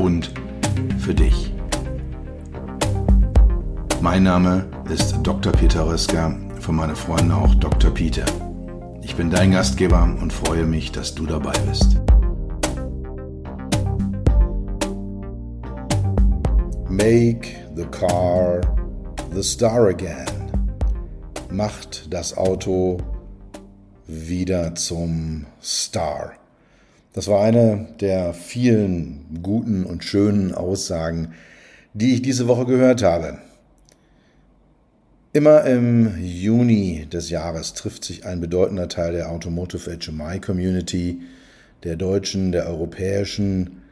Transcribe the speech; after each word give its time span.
und 0.00 0.32
für 0.98 1.14
dich. 1.14 1.52
Mein 4.00 4.22
Name 4.22 4.66
ist 4.90 5.18
Dr. 5.22 5.52
Peter 5.52 5.86
Röska, 5.86 6.34
von 6.58 6.74
meinen 6.74 6.96
Freunden 6.96 7.32
auch 7.32 7.54
Dr. 7.54 7.90
Peter. 7.90 8.24
Ich 9.02 9.14
bin 9.14 9.30
dein 9.30 9.52
Gastgeber 9.52 10.02
und 10.02 10.32
freue 10.32 10.64
mich, 10.64 10.90
dass 10.90 11.14
du 11.14 11.26
dabei 11.26 11.52
bist. 11.68 12.00
Make 16.88 17.48
the 17.76 17.84
car 17.84 18.60
the 19.32 19.42
star 19.42 19.88
again. 19.88 20.26
Macht 21.50 22.12
das 22.12 22.36
Auto 22.36 22.98
wieder 24.06 24.74
zum 24.74 25.46
Star. 25.62 26.39
Das 27.12 27.26
war 27.26 27.42
eine 27.42 27.88
der 28.00 28.34
vielen 28.34 29.40
guten 29.42 29.84
und 29.84 30.04
schönen 30.04 30.54
Aussagen, 30.54 31.32
die 31.92 32.14
ich 32.14 32.22
diese 32.22 32.46
Woche 32.46 32.66
gehört 32.66 33.02
habe. 33.02 33.38
Immer 35.32 35.64
im 35.64 36.20
Juni 36.22 37.06
des 37.12 37.30
Jahres 37.30 37.74
trifft 37.74 38.04
sich 38.04 38.26
ein 38.26 38.40
bedeutender 38.40 38.88
Teil 38.88 39.12
der 39.12 39.30
Automotive 39.30 39.98
HMI 39.98 40.40
Community, 40.40 41.22
der 41.84 41.96
deutschen, 41.96 42.52
der 42.52 42.66
europäischen, 42.66 43.82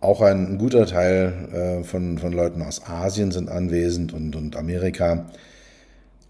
auch 0.00 0.20
ein 0.20 0.58
guter 0.58 0.86
Teil 0.86 1.32
äh, 1.52 1.84
von, 1.84 2.18
von 2.18 2.32
Leuten 2.32 2.62
aus 2.62 2.84
Asien 2.84 3.30
sind 3.30 3.48
anwesend 3.48 4.12
und, 4.12 4.34
und 4.34 4.56
Amerika. 4.56 5.26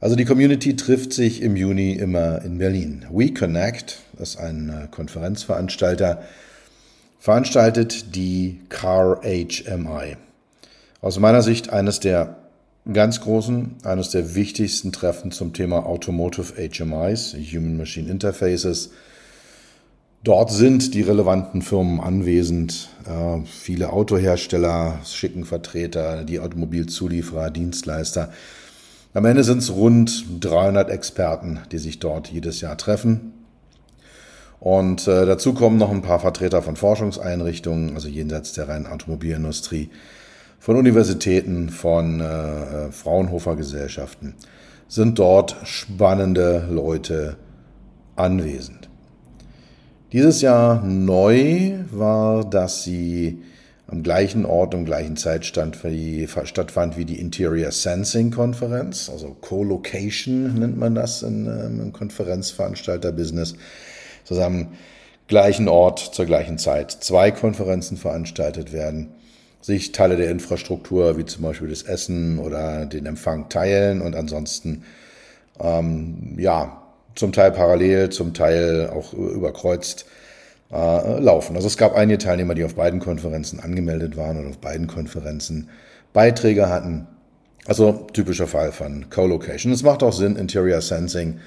Also 0.02 0.16
die 0.16 0.24
Community 0.24 0.74
trifft 0.74 1.12
sich 1.12 1.42
im 1.42 1.54
Juni 1.54 1.92
immer 1.92 2.42
in 2.42 2.58
Berlin. 2.58 3.06
WeConnect 3.08 4.00
ist 4.18 4.36
ein 4.36 4.68
äh, 4.68 4.88
Konferenzveranstalter, 4.90 6.24
veranstaltet 7.20 8.16
die 8.16 8.58
Car 8.68 9.20
HMI. 9.22 10.16
Aus 11.00 11.20
meiner 11.20 11.40
Sicht 11.40 11.70
eines 11.70 12.00
der 12.00 12.36
ganz 12.92 13.20
großen, 13.20 13.76
eines 13.84 14.10
der 14.10 14.34
wichtigsten 14.34 14.90
Treffen 14.90 15.30
zum 15.30 15.52
Thema 15.52 15.86
Automotive 15.86 16.54
HMIs, 16.54 17.36
Human 17.52 17.76
Machine 17.76 18.10
Interfaces. 18.10 18.90
Dort 20.24 20.50
sind 20.50 20.94
die 20.94 21.02
relevanten 21.02 21.62
Firmen 21.62 22.00
anwesend, 22.00 22.88
äh, 23.06 23.46
viele 23.46 23.92
Autohersteller 23.92 24.98
schicken 25.04 25.44
Vertreter, 25.44 26.24
die 26.24 26.40
Automobilzulieferer, 26.40 27.50
Dienstleister. 27.50 28.32
Am 29.14 29.26
Ende 29.26 29.44
sind 29.44 29.58
es 29.58 29.70
rund 29.70 30.24
300 30.40 30.88
Experten, 30.88 31.60
die 31.70 31.78
sich 31.78 31.98
dort 31.98 32.28
jedes 32.28 32.62
Jahr 32.62 32.78
treffen. 32.78 33.34
Und 34.58 35.06
äh, 35.06 35.26
dazu 35.26 35.52
kommen 35.52 35.76
noch 35.76 35.90
ein 35.90 36.02
paar 36.02 36.20
Vertreter 36.20 36.62
von 36.62 36.76
Forschungseinrichtungen, 36.76 37.94
also 37.94 38.08
jenseits 38.08 38.54
der 38.54 38.68
reinen 38.68 38.86
Automobilindustrie, 38.86 39.90
von 40.58 40.76
Universitäten, 40.76 41.68
von 41.68 42.20
äh, 42.20 42.24
äh 42.86 42.92
Fraunhofer-Gesellschaften. 42.92 44.34
Sind 44.88 45.18
dort 45.18 45.56
spannende 45.64 46.66
Leute 46.70 47.36
anwesend. 48.16 48.88
Dieses 50.12 50.40
Jahr 50.40 50.82
neu 50.82 51.80
war, 51.90 52.44
dass 52.48 52.84
sie 52.84 53.42
am 53.92 54.02
gleichen 54.02 54.46
Ort, 54.46 54.74
am 54.74 54.86
gleichen 54.86 55.16
Zeitstand 55.18 55.76
stattfand 56.44 56.96
wie 56.96 57.04
die 57.04 57.20
Interior 57.20 57.70
Sensing 57.70 58.30
Konferenz, 58.30 59.10
also 59.10 59.36
Co-Location 59.38 60.54
nennt 60.54 60.78
man 60.78 60.94
das 60.94 61.22
in, 61.22 61.46
ähm, 61.46 61.80
im 61.80 61.92
Konferenzveranstalter-Business, 61.92 63.54
zusammen 64.24 64.78
gleichen 65.28 65.68
Ort 65.68 65.98
zur 65.98 66.24
gleichen 66.24 66.56
Zeit 66.56 66.90
zwei 66.90 67.30
Konferenzen 67.30 67.98
veranstaltet 67.98 68.72
werden, 68.72 69.10
sich 69.60 69.92
Teile 69.92 70.16
der 70.16 70.30
Infrastruktur 70.30 71.18
wie 71.18 71.26
zum 71.26 71.42
Beispiel 71.42 71.68
das 71.68 71.82
Essen 71.82 72.38
oder 72.38 72.86
den 72.86 73.04
Empfang 73.04 73.50
teilen 73.50 74.00
und 74.00 74.16
ansonsten 74.16 74.84
ähm, 75.60 76.36
ja 76.38 76.82
zum 77.14 77.32
Teil 77.32 77.52
parallel, 77.52 78.08
zum 78.08 78.32
Teil 78.32 78.88
auch 78.88 79.12
überkreuzt 79.12 80.06
äh, 80.72 81.20
laufen. 81.20 81.54
Also 81.56 81.68
es 81.68 81.76
gab 81.76 81.94
einige 81.94 82.18
Teilnehmer, 82.18 82.54
die 82.54 82.64
auf 82.64 82.74
beiden 82.74 82.98
Konferenzen 82.98 83.60
angemeldet 83.60 84.16
waren 84.16 84.38
und 84.38 84.48
auf 84.48 84.58
beiden 84.58 84.86
Konferenzen 84.86 85.68
Beiträge 86.12 86.68
hatten. 86.68 87.06
Also 87.66 88.06
typischer 88.12 88.46
Fall 88.46 88.72
von 88.72 89.08
Co-Location. 89.10 89.72
Es 89.72 89.82
macht 89.82 90.02
auch 90.02 90.12
Sinn, 90.12 90.36
Interior 90.36 90.80
Sensing 90.80 91.38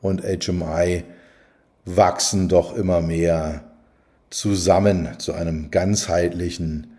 und 0.00 0.22
HMI 0.22 1.04
wachsen 1.84 2.48
doch 2.48 2.76
immer 2.76 3.00
mehr 3.00 3.62
zusammen 4.30 5.18
zu 5.18 5.32
einem 5.34 5.70
ganzheitlichen 5.70 6.96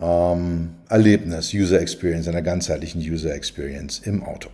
ähm, 0.00 0.74
Erlebnis, 0.88 1.54
User 1.54 1.80
Experience, 1.80 2.28
einer 2.28 2.42
ganzheitlichen 2.42 3.00
User 3.00 3.34
Experience 3.34 4.00
im 4.00 4.22
Auto. 4.24 4.50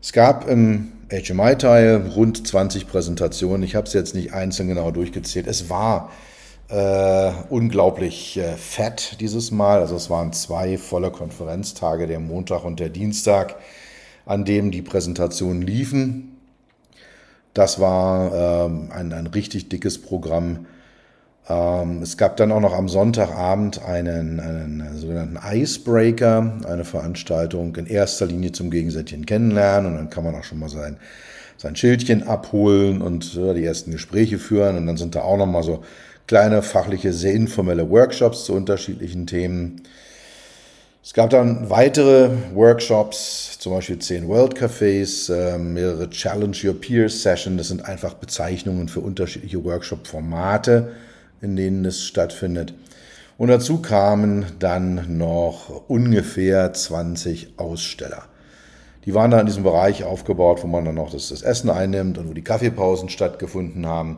Es 0.00 0.12
gab 0.12 0.48
im 0.48 0.92
HMI-Teil 1.10 2.12
rund 2.14 2.46
20 2.46 2.86
Präsentationen. 2.86 3.62
Ich 3.62 3.74
habe 3.74 3.86
es 3.86 3.92
jetzt 3.94 4.14
nicht 4.14 4.32
einzeln 4.32 4.68
genau 4.68 4.90
durchgezählt. 4.90 5.46
Es 5.46 5.70
war 5.70 6.10
äh, 6.68 7.32
unglaublich 7.48 8.36
äh, 8.36 8.56
fett 8.56 9.16
dieses 9.20 9.50
Mal. 9.50 9.80
Also 9.80 9.96
es 9.96 10.10
waren 10.10 10.32
zwei 10.32 10.76
volle 10.76 11.10
Konferenztage, 11.10 12.06
der 12.06 12.20
Montag 12.20 12.64
und 12.64 12.78
der 12.78 12.90
Dienstag, 12.90 13.56
an 14.26 14.44
dem 14.44 14.70
die 14.70 14.82
Präsentationen 14.82 15.62
liefen. 15.62 16.36
Das 17.54 17.80
war 17.80 18.66
ähm, 18.66 18.90
ein, 18.92 19.12
ein 19.12 19.26
richtig 19.26 19.70
dickes 19.70 20.00
Programm. 20.00 20.66
Ähm, 21.48 22.02
es 22.02 22.16
gab 22.16 22.36
dann 22.36 22.52
auch 22.52 22.60
noch 22.60 22.74
am 22.74 22.88
Sonntagabend 22.88 23.82
einen, 23.84 24.40
einen 24.40 24.96
sogenannten 24.96 25.38
Icebreaker, 25.42 26.58
eine 26.68 26.84
Veranstaltung 26.84 27.74
in 27.76 27.86
erster 27.86 28.26
Linie 28.26 28.52
zum 28.52 28.70
gegenseitigen 28.70 29.24
Kennenlernen. 29.24 29.92
Und 29.92 29.98
dann 29.98 30.10
kann 30.10 30.24
man 30.24 30.34
auch 30.34 30.44
schon 30.44 30.58
mal 30.58 30.68
sein, 30.68 30.98
sein 31.56 31.74
Schildchen 31.74 32.22
abholen 32.22 33.00
und 33.00 33.34
ja, 33.34 33.54
die 33.54 33.64
ersten 33.64 33.92
Gespräche 33.92 34.38
führen. 34.38 34.76
Und 34.76 34.86
dann 34.86 34.96
sind 34.96 35.14
da 35.14 35.22
auch 35.22 35.38
noch 35.38 35.46
mal 35.46 35.62
so 35.62 35.82
kleine 36.26 36.60
fachliche, 36.62 37.12
sehr 37.12 37.32
informelle 37.32 37.88
Workshops 37.88 38.44
zu 38.44 38.52
unterschiedlichen 38.52 39.26
Themen. 39.26 39.82
Es 41.02 41.14
gab 41.14 41.30
dann 41.30 41.70
weitere 41.70 42.28
Workshops, 42.52 43.58
zum 43.58 43.72
Beispiel 43.72 43.98
zehn 43.98 44.28
World 44.28 44.54
Cafés, 44.54 45.32
äh, 45.32 45.56
mehrere 45.56 46.10
Challenge 46.10 46.54
Your 46.62 46.78
Peers 46.78 47.22
Sessions. 47.22 47.56
Das 47.56 47.68
sind 47.68 47.86
einfach 47.86 48.12
Bezeichnungen 48.12 48.88
für 48.88 49.00
unterschiedliche 49.00 49.64
Workshop-Formate 49.64 50.92
in 51.40 51.56
denen 51.56 51.84
es 51.84 52.04
stattfindet. 52.04 52.74
Und 53.36 53.48
dazu 53.48 53.80
kamen 53.80 54.46
dann 54.58 55.16
noch 55.16 55.88
ungefähr 55.88 56.72
20 56.72 57.54
Aussteller. 57.56 58.24
Die 59.04 59.14
waren 59.14 59.30
da 59.30 59.40
in 59.40 59.46
diesem 59.46 59.62
Bereich 59.62 60.04
aufgebaut, 60.04 60.62
wo 60.62 60.66
man 60.66 60.84
dann 60.84 60.96
noch 60.96 61.10
das, 61.10 61.28
das 61.28 61.42
Essen 61.42 61.70
einnimmt 61.70 62.18
und 62.18 62.28
wo 62.28 62.34
die 62.34 62.42
Kaffeepausen 62.42 63.08
stattgefunden 63.08 63.86
haben. 63.86 64.16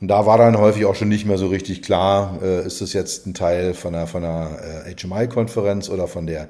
Und 0.00 0.08
da 0.08 0.26
war 0.26 0.38
dann 0.38 0.58
häufig 0.58 0.84
auch 0.84 0.94
schon 0.94 1.08
nicht 1.08 1.26
mehr 1.26 1.38
so 1.38 1.46
richtig 1.46 1.82
klar, 1.82 2.38
äh, 2.42 2.66
ist 2.66 2.80
das 2.80 2.92
jetzt 2.92 3.26
ein 3.26 3.34
Teil 3.34 3.72
von 3.72 3.94
einer, 3.94 4.06
von 4.06 4.24
einer 4.24 4.58
äh, 4.86 4.94
HMI-Konferenz 4.94 5.88
oder 5.88 6.08
von 6.08 6.26
der 6.26 6.48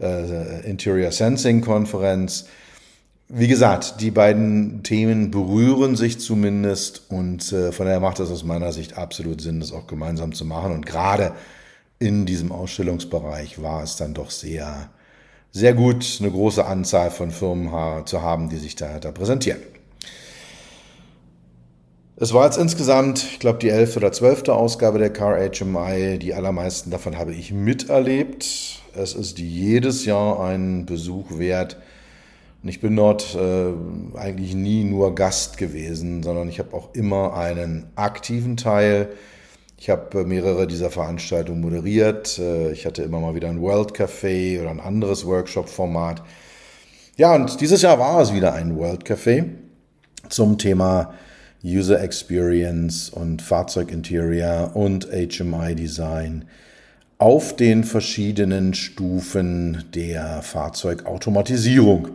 äh, 0.00 0.68
Interior 0.68 1.10
Sensing-Konferenz 1.10 2.46
wie 3.32 3.46
gesagt, 3.46 4.00
die 4.00 4.10
beiden 4.10 4.82
Themen 4.82 5.30
berühren 5.30 5.94
sich 5.94 6.18
zumindest 6.18 7.02
und 7.10 7.52
äh, 7.52 7.70
von 7.70 7.86
daher 7.86 8.00
macht 8.00 8.18
es 8.18 8.28
aus 8.30 8.42
meiner 8.42 8.72
Sicht 8.72 8.98
absolut 8.98 9.40
Sinn, 9.40 9.60
das 9.60 9.72
auch 9.72 9.86
gemeinsam 9.86 10.32
zu 10.32 10.44
machen. 10.44 10.72
Und 10.72 10.84
gerade 10.84 11.32
in 12.00 12.26
diesem 12.26 12.50
Ausstellungsbereich 12.50 13.62
war 13.62 13.84
es 13.84 13.94
dann 13.94 14.14
doch 14.14 14.30
sehr, 14.30 14.90
sehr 15.52 15.74
gut, 15.74 16.18
eine 16.18 16.30
große 16.30 16.64
Anzahl 16.64 17.12
von 17.12 17.30
Firmen 17.30 17.70
zu 18.04 18.20
haben, 18.20 18.48
die 18.48 18.56
sich 18.56 18.74
da, 18.74 18.98
da 18.98 19.12
präsentieren. 19.12 19.60
Es 22.16 22.34
war 22.34 22.46
jetzt 22.46 22.58
insgesamt, 22.58 23.24
ich 23.32 23.38
glaube, 23.38 23.60
die 23.60 23.70
elfte 23.70 24.00
oder 24.00 24.12
zwölfte 24.12 24.54
Ausgabe 24.54 24.98
der 24.98 25.12
Car 25.12 25.38
HMI. 25.38 26.18
Die 26.18 26.34
allermeisten 26.34 26.90
davon 26.90 27.16
habe 27.16 27.32
ich 27.32 27.52
miterlebt. 27.52 28.44
Es 28.94 29.14
ist 29.14 29.38
jedes 29.38 30.04
Jahr 30.04 30.40
ein 30.40 30.84
Besuch 30.84 31.38
wert. 31.38 31.76
Und 32.62 32.68
ich 32.68 32.80
bin 32.80 32.94
dort 32.96 33.34
äh, 33.34 34.18
eigentlich 34.18 34.54
nie 34.54 34.84
nur 34.84 35.14
Gast 35.14 35.56
gewesen, 35.56 36.22
sondern 36.22 36.48
ich 36.48 36.58
habe 36.58 36.74
auch 36.74 36.94
immer 36.94 37.34
einen 37.34 37.86
aktiven 37.96 38.56
Teil. 38.56 39.08
Ich 39.78 39.88
habe 39.88 40.24
mehrere 40.24 40.66
dieser 40.66 40.90
Veranstaltungen 40.90 41.62
moderiert. 41.62 42.38
Ich 42.70 42.84
hatte 42.84 43.02
immer 43.02 43.18
mal 43.18 43.34
wieder 43.34 43.48
ein 43.48 43.62
World 43.62 43.92
Café 43.92 44.60
oder 44.60 44.68
ein 44.68 44.78
anderes 44.78 45.24
Workshop-Format. 45.24 46.22
Ja, 47.16 47.34
und 47.34 47.60
dieses 47.62 47.80
Jahr 47.80 47.98
war 47.98 48.20
es 48.20 48.34
wieder 48.34 48.52
ein 48.52 48.76
World 48.76 49.04
Café 49.04 49.46
zum 50.28 50.58
Thema 50.58 51.14
User 51.64 52.00
Experience 52.02 53.10
und 53.10 53.42
Fahrzeuginterior 53.42 54.70
und 54.74 55.08
HMI 55.10 55.74
Design 55.74 56.46
auf 57.18 57.54
den 57.54 57.84
verschiedenen 57.84 58.72
Stufen 58.72 59.84
der 59.94 60.40
Fahrzeugautomatisierung. 60.40 62.08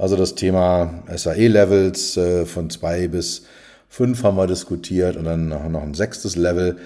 Also 0.00 0.16
das 0.16 0.34
Thema 0.34 0.94
SAE-Levels 1.14 2.16
äh, 2.16 2.46
von 2.46 2.70
zwei 2.70 3.06
bis 3.06 3.42
fünf 3.90 4.22
haben 4.22 4.38
wir 4.38 4.46
diskutiert 4.46 5.16
und 5.16 5.26
dann 5.26 5.50
noch 5.50 5.82
ein 5.82 5.92
sechstes 5.92 6.36
Level 6.36 6.78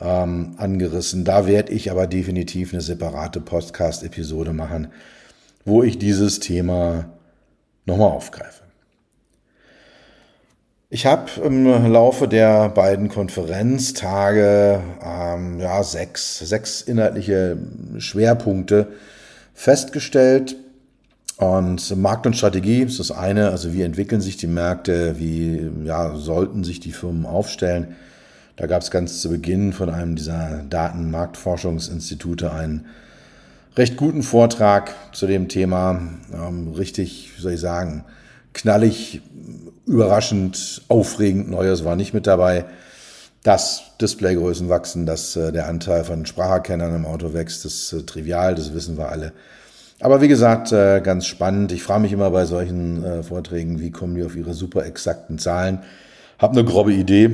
ähm, 0.00 0.54
angerissen. 0.56 1.26
Da 1.26 1.46
werde 1.46 1.72
ich 1.74 1.90
aber 1.90 2.06
definitiv 2.06 2.72
eine 2.72 2.80
separate 2.80 3.42
Podcast-Episode 3.42 4.54
machen, 4.54 4.88
wo 5.66 5.82
ich 5.82 5.98
dieses 5.98 6.40
Thema 6.40 7.04
nochmal 7.84 8.12
aufgreife. 8.12 8.62
Ich 10.88 11.04
habe 11.04 11.30
im 11.44 11.66
Laufe 11.92 12.28
der 12.28 12.70
beiden 12.70 13.10
Konferenztage 13.10 14.80
ähm, 15.04 15.60
ja, 15.60 15.82
sechs, 15.82 16.38
sechs 16.38 16.80
inhaltliche 16.80 17.58
Schwerpunkte 17.98 18.86
festgestellt. 19.52 20.56
Und 21.36 21.96
Markt 21.96 22.26
und 22.26 22.36
Strategie 22.36 22.82
ist 22.82 23.00
das 23.00 23.10
eine, 23.10 23.50
also 23.50 23.72
wie 23.72 23.82
entwickeln 23.82 24.20
sich 24.20 24.36
die 24.36 24.46
Märkte, 24.46 25.18
wie 25.18 25.68
ja, 25.84 26.14
sollten 26.16 26.62
sich 26.62 26.78
die 26.78 26.92
Firmen 26.92 27.26
aufstellen. 27.26 27.96
Da 28.56 28.66
gab 28.66 28.82
es 28.82 28.92
ganz 28.92 29.20
zu 29.20 29.30
Beginn 29.30 29.72
von 29.72 29.90
einem 29.90 30.14
dieser 30.14 30.62
Datenmarktforschungsinstitute 30.70 32.52
einen 32.52 32.86
recht 33.76 33.96
guten 33.96 34.22
Vortrag 34.22 34.94
zu 35.12 35.26
dem 35.26 35.48
Thema. 35.48 36.00
Ähm, 36.32 36.72
richtig, 36.72 37.32
wie 37.36 37.42
soll 37.42 37.52
ich 37.54 37.60
sagen, 37.60 38.04
knallig, 38.52 39.20
überraschend, 39.86 40.82
aufregend 40.86 41.50
Neues 41.50 41.84
war 41.84 41.96
nicht 41.96 42.14
mit 42.14 42.28
dabei. 42.28 42.64
Dass 43.42 43.82
Displaygrößen 44.00 44.68
wachsen, 44.68 45.04
dass 45.04 45.36
äh, 45.36 45.52
der 45.52 45.66
Anteil 45.66 46.04
von 46.04 46.24
Spracherkennern 46.24 46.94
im 46.94 47.04
Auto 47.04 47.34
wächst, 47.34 47.64
das 47.64 47.74
ist 47.74 47.92
äh, 47.92 48.02
trivial, 48.04 48.54
das 48.54 48.72
wissen 48.72 48.96
wir 48.96 49.10
alle. 49.10 49.32
Aber 50.04 50.20
wie 50.20 50.28
gesagt, 50.28 50.70
äh, 50.70 51.00
ganz 51.00 51.26
spannend. 51.26 51.72
Ich 51.72 51.82
frage 51.82 52.02
mich 52.02 52.12
immer 52.12 52.30
bei 52.30 52.44
solchen 52.44 53.24
Vorträgen, 53.24 53.80
wie 53.80 53.90
kommen 53.90 54.14
die 54.14 54.22
auf 54.22 54.36
ihre 54.36 54.54
super 54.54 54.84
exakten 54.84 55.38
Zahlen. 55.38 55.80
Hab 56.38 56.52
eine 56.52 56.64
grobe 56.64 56.92
Idee, 56.92 57.30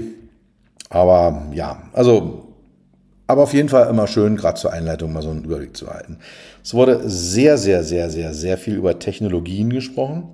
aber 0.89 1.49
ja, 1.53 1.83
also 1.93 2.47
aber 3.27 3.43
auf 3.43 3.55
jeden 3.55 3.69
Fall 3.69 3.89
immer 3.89 4.07
schön, 4.07 4.37
gerade 4.37 4.59
zur 4.59 4.73
Einleitung 4.73 5.13
mal 5.13 5.23
so 5.23 5.31
einen 5.31 5.45
Überblick 5.45 5.77
zu 5.77 5.89
halten. 5.89 6.19
Es 6.65 6.75
wurde 6.75 7.09
sehr, 7.09 7.59
sehr, 7.59 7.85
sehr, 7.85 8.11
sehr, 8.11 8.35
sehr 8.35 8.59
viel 8.59 8.75
über 8.75 8.99
Technologien 8.99 9.71
gesprochen 9.71 10.29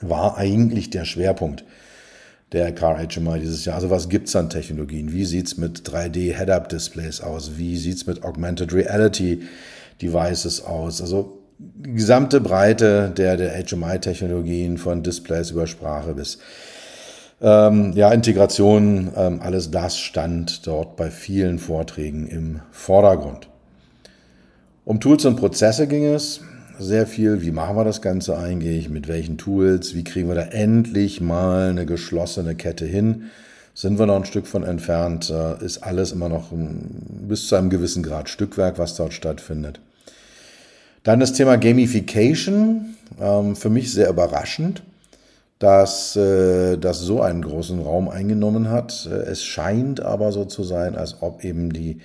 war 0.00 0.36
eigentlich 0.36 0.90
der 0.90 1.04
Schwerpunkt 1.04 1.64
der 2.52 2.72
Car 2.72 2.98
HMI 2.98 3.40
dieses 3.40 3.64
Jahr. 3.64 3.76
Also 3.76 3.90
was 3.90 4.08
gibt 4.08 4.28
es 4.28 4.36
an 4.36 4.50
Technologien? 4.50 5.12
Wie 5.12 5.24
sieht 5.24 5.46
es 5.46 5.56
mit 5.56 5.88
3D 5.88 6.36
Head-Up-Displays 6.36 7.20
aus? 7.20 7.56
Wie 7.56 7.76
sieht 7.76 7.96
es 7.96 8.06
mit 8.06 8.22
Augmented 8.22 8.72
Reality 8.72 9.42
Devices 10.00 10.64
aus? 10.64 11.00
Also 11.00 11.38
die 11.58 11.92
gesamte 11.92 12.40
Breite 12.40 13.12
der, 13.16 13.36
der 13.36 13.52
HMI-Technologien 13.52 14.78
von 14.78 15.02
Displays 15.02 15.50
über 15.50 15.66
Sprache 15.66 16.14
bis 16.14 16.38
ähm, 17.40 17.92
ja, 17.94 18.12
Integration, 18.12 19.10
ähm, 19.16 19.40
alles 19.42 19.70
das 19.70 19.98
stand 19.98 20.66
dort 20.66 20.96
bei 20.96 21.10
vielen 21.10 21.58
Vorträgen 21.58 22.26
im 22.26 22.60
Vordergrund. 22.70 23.48
Um 24.84 25.00
Tools 25.00 25.24
und 25.24 25.36
Prozesse 25.36 25.86
ging 25.86 26.04
es 26.04 26.40
sehr 26.78 27.06
viel, 27.06 27.42
wie 27.42 27.52
machen 27.52 27.76
wir 27.76 27.84
das 27.84 28.02
Ganze 28.02 28.36
eigentlich, 28.36 28.88
mit 28.88 29.08
welchen 29.08 29.38
Tools, 29.38 29.94
wie 29.94 30.04
kriegen 30.04 30.28
wir 30.28 30.34
da 30.34 30.42
endlich 30.42 31.20
mal 31.20 31.70
eine 31.70 31.86
geschlossene 31.86 32.54
Kette 32.54 32.86
hin. 32.86 33.24
Sind 33.74 33.98
wir 33.98 34.06
noch 34.06 34.16
ein 34.16 34.24
Stück 34.24 34.46
von 34.46 34.62
entfernt, 34.62 35.30
äh, 35.30 35.64
ist 35.64 35.82
alles 35.82 36.12
immer 36.12 36.28
noch 36.28 36.52
bis 36.52 37.48
zu 37.48 37.56
einem 37.56 37.70
gewissen 37.70 38.02
Grad 38.02 38.28
Stückwerk, 38.28 38.78
was 38.78 38.94
dort 38.94 39.12
stattfindet. 39.12 39.80
Dann 41.04 41.20
das 41.20 41.32
Thema 41.32 41.56
Gamification, 41.56 42.96
ähm, 43.20 43.54
für 43.54 43.70
mich 43.70 43.92
sehr 43.92 44.08
überraschend, 44.08 44.82
dass 45.60 46.16
äh, 46.16 46.76
das 46.76 47.00
so 47.00 47.22
einen 47.22 47.42
großen 47.42 47.80
Raum 47.80 48.08
eingenommen 48.08 48.70
hat. 48.70 49.08
Äh, 49.10 49.14
es 49.30 49.44
scheint 49.44 50.00
aber 50.00 50.32
so 50.32 50.44
zu 50.44 50.64
sein, 50.64 50.96
als 50.96 51.22
ob 51.22 51.44
eben 51.44 51.72
die 51.72 52.00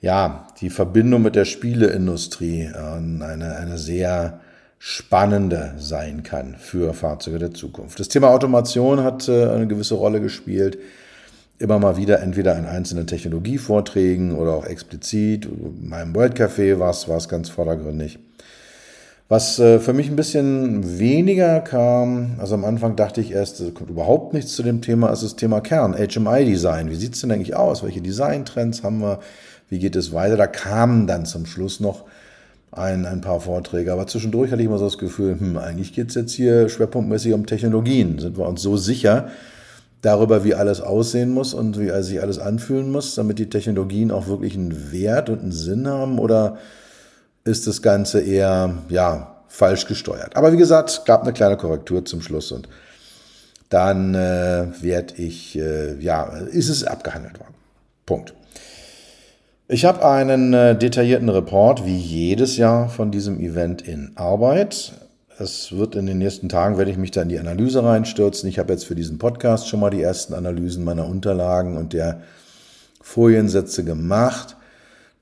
ja, 0.00 0.46
die 0.60 0.70
Verbindung 0.70 1.22
mit 1.22 1.36
der 1.36 1.44
Spieleindustrie 1.44 2.62
äh, 2.62 2.76
eine, 2.76 3.56
eine 3.56 3.78
sehr 3.78 4.40
spannende 4.78 5.74
sein 5.76 6.22
kann 6.22 6.56
für 6.58 6.94
Fahrzeuge 6.94 7.38
der 7.38 7.52
Zukunft. 7.52 8.00
Das 8.00 8.08
Thema 8.08 8.28
Automation 8.28 9.02
hat 9.02 9.28
äh, 9.28 9.50
eine 9.50 9.66
gewisse 9.66 9.94
Rolle 9.94 10.20
gespielt. 10.20 10.78
Immer 11.60 11.78
mal 11.78 11.96
wieder 11.96 12.20
entweder 12.20 12.58
in 12.58 12.64
einzelnen 12.64 13.06
Technologievorträgen 13.06 14.34
oder 14.34 14.54
auch 14.54 14.66
explizit. 14.66 15.44
In 15.44 15.88
meinem 15.88 16.12
World 16.14 16.34
Café 16.36 16.78
war 16.80 16.90
es, 16.90 17.28
ganz 17.28 17.48
vordergründig. 17.48 18.18
Was 19.28 19.60
äh, 19.60 19.78
für 19.78 19.92
mich 19.92 20.08
ein 20.08 20.16
bisschen 20.16 20.98
weniger 20.98 21.60
kam, 21.60 22.32
also 22.38 22.54
am 22.54 22.64
Anfang 22.64 22.96
dachte 22.96 23.20
ich 23.20 23.30
erst, 23.30 23.60
es 23.60 23.74
kommt 23.74 23.90
überhaupt 23.90 24.34
nichts 24.34 24.56
zu 24.56 24.64
dem 24.64 24.82
Thema, 24.82 25.10
ist 25.10 25.22
das 25.22 25.36
Thema 25.36 25.60
Kern, 25.60 25.94
HMI-Design. 25.94 26.90
Wie 26.90 26.96
sieht 26.96 27.14
es 27.14 27.20
denn 27.20 27.30
eigentlich 27.30 27.54
aus? 27.54 27.84
Welche 27.84 28.00
Designtrends 28.00 28.82
haben 28.82 29.00
wir? 29.00 29.20
wie 29.70 29.78
geht 29.78 29.96
es 29.96 30.12
weiter. 30.12 30.36
Da 30.36 30.46
kamen 30.46 31.06
dann 31.06 31.24
zum 31.24 31.46
Schluss 31.46 31.80
noch 31.80 32.04
ein, 32.72 33.06
ein 33.06 33.22
paar 33.22 33.40
Vorträge. 33.40 33.92
Aber 33.92 34.06
zwischendurch 34.06 34.50
hatte 34.52 34.60
ich 34.60 34.66
immer 34.66 34.78
so 34.78 34.84
das 34.84 34.98
Gefühl, 34.98 35.38
hm, 35.38 35.56
eigentlich 35.56 35.94
geht 35.94 36.10
es 36.10 36.14
jetzt 36.16 36.32
hier 36.32 36.68
schwerpunktmäßig 36.68 37.32
um 37.32 37.46
Technologien. 37.46 38.18
Sind 38.18 38.36
wir 38.36 38.46
uns 38.46 38.60
so 38.60 38.76
sicher 38.76 39.28
darüber, 40.02 40.44
wie 40.44 40.54
alles 40.54 40.80
aussehen 40.80 41.32
muss 41.32 41.54
und 41.54 41.78
wie 41.78 41.90
sich 42.02 42.22
alles 42.22 42.38
anfühlen 42.38 42.90
muss, 42.90 43.14
damit 43.14 43.38
die 43.38 43.50
Technologien 43.50 44.10
auch 44.10 44.28
wirklich 44.28 44.54
einen 44.54 44.92
Wert 44.92 45.28
und 45.28 45.40
einen 45.40 45.52
Sinn 45.52 45.86
haben? 45.88 46.18
Oder 46.18 46.58
ist 47.44 47.66
das 47.66 47.82
Ganze 47.82 48.20
eher, 48.20 48.74
ja, 48.88 49.36
falsch 49.48 49.86
gesteuert? 49.86 50.36
Aber 50.36 50.52
wie 50.52 50.56
gesagt, 50.56 51.02
gab 51.04 51.22
eine 51.22 51.32
kleine 51.32 51.56
Korrektur 51.56 52.04
zum 52.04 52.22
Schluss 52.22 52.52
und 52.52 52.68
dann 53.68 54.14
äh, 54.14 54.66
werde 54.80 55.14
ich, 55.16 55.56
äh, 55.56 55.96
ja, 56.00 56.24
ist 56.24 56.68
es 56.68 56.84
abgehandelt 56.84 57.38
worden. 57.38 57.54
Punkt. 58.04 58.34
Ich 59.68 59.84
habe 59.84 60.04
einen 60.04 60.52
äh, 60.52 60.76
detaillierten 60.76 61.28
Report, 61.28 61.86
wie 61.86 61.96
jedes 61.96 62.56
Jahr, 62.56 62.88
von 62.88 63.12
diesem 63.12 63.38
Event 63.38 63.82
in 63.82 64.10
Arbeit. 64.16 64.92
Es 65.40 65.72
wird 65.72 65.96
in 65.96 66.04
den 66.04 66.18
nächsten 66.18 66.50
Tagen, 66.50 66.76
werde 66.76 66.90
ich 66.90 66.98
mich 66.98 67.12
da 67.12 67.22
in 67.22 67.30
die 67.30 67.38
Analyse 67.38 67.82
reinstürzen. 67.82 68.46
Ich 68.46 68.58
habe 68.58 68.74
jetzt 68.74 68.84
für 68.84 68.94
diesen 68.94 69.16
Podcast 69.16 69.68
schon 69.68 69.80
mal 69.80 69.88
die 69.88 70.02
ersten 70.02 70.34
Analysen 70.34 70.84
meiner 70.84 71.06
Unterlagen 71.06 71.78
und 71.78 71.94
der 71.94 72.20
Foliensätze 73.00 73.82
gemacht. 73.82 74.56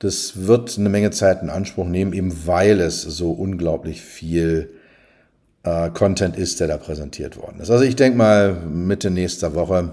Das 0.01 0.49
wird 0.49 0.77
eine 0.77 0.89
Menge 0.89 1.13
Zeit 1.13 1.41
in 1.43 1.51
Anspruch 1.51 1.87
nehmen, 1.87 2.13
eben 2.13 2.49
weil 2.49 2.81
es 2.81 3.03
so 3.03 3.31
unglaublich 3.31 4.01
viel 4.01 4.71
äh, 5.63 5.91
Content 5.91 6.37
ist, 6.37 6.59
der 6.59 6.67
da 6.67 6.79
präsentiert 6.79 7.37
worden 7.37 7.61
ist. 7.61 7.71
Also 7.71 7.85
ich 7.85 7.95
denke 7.95 8.19
mal, 8.19 8.55
Mitte 8.55 9.13
nächster 9.13 9.55
Woche 9.55 9.93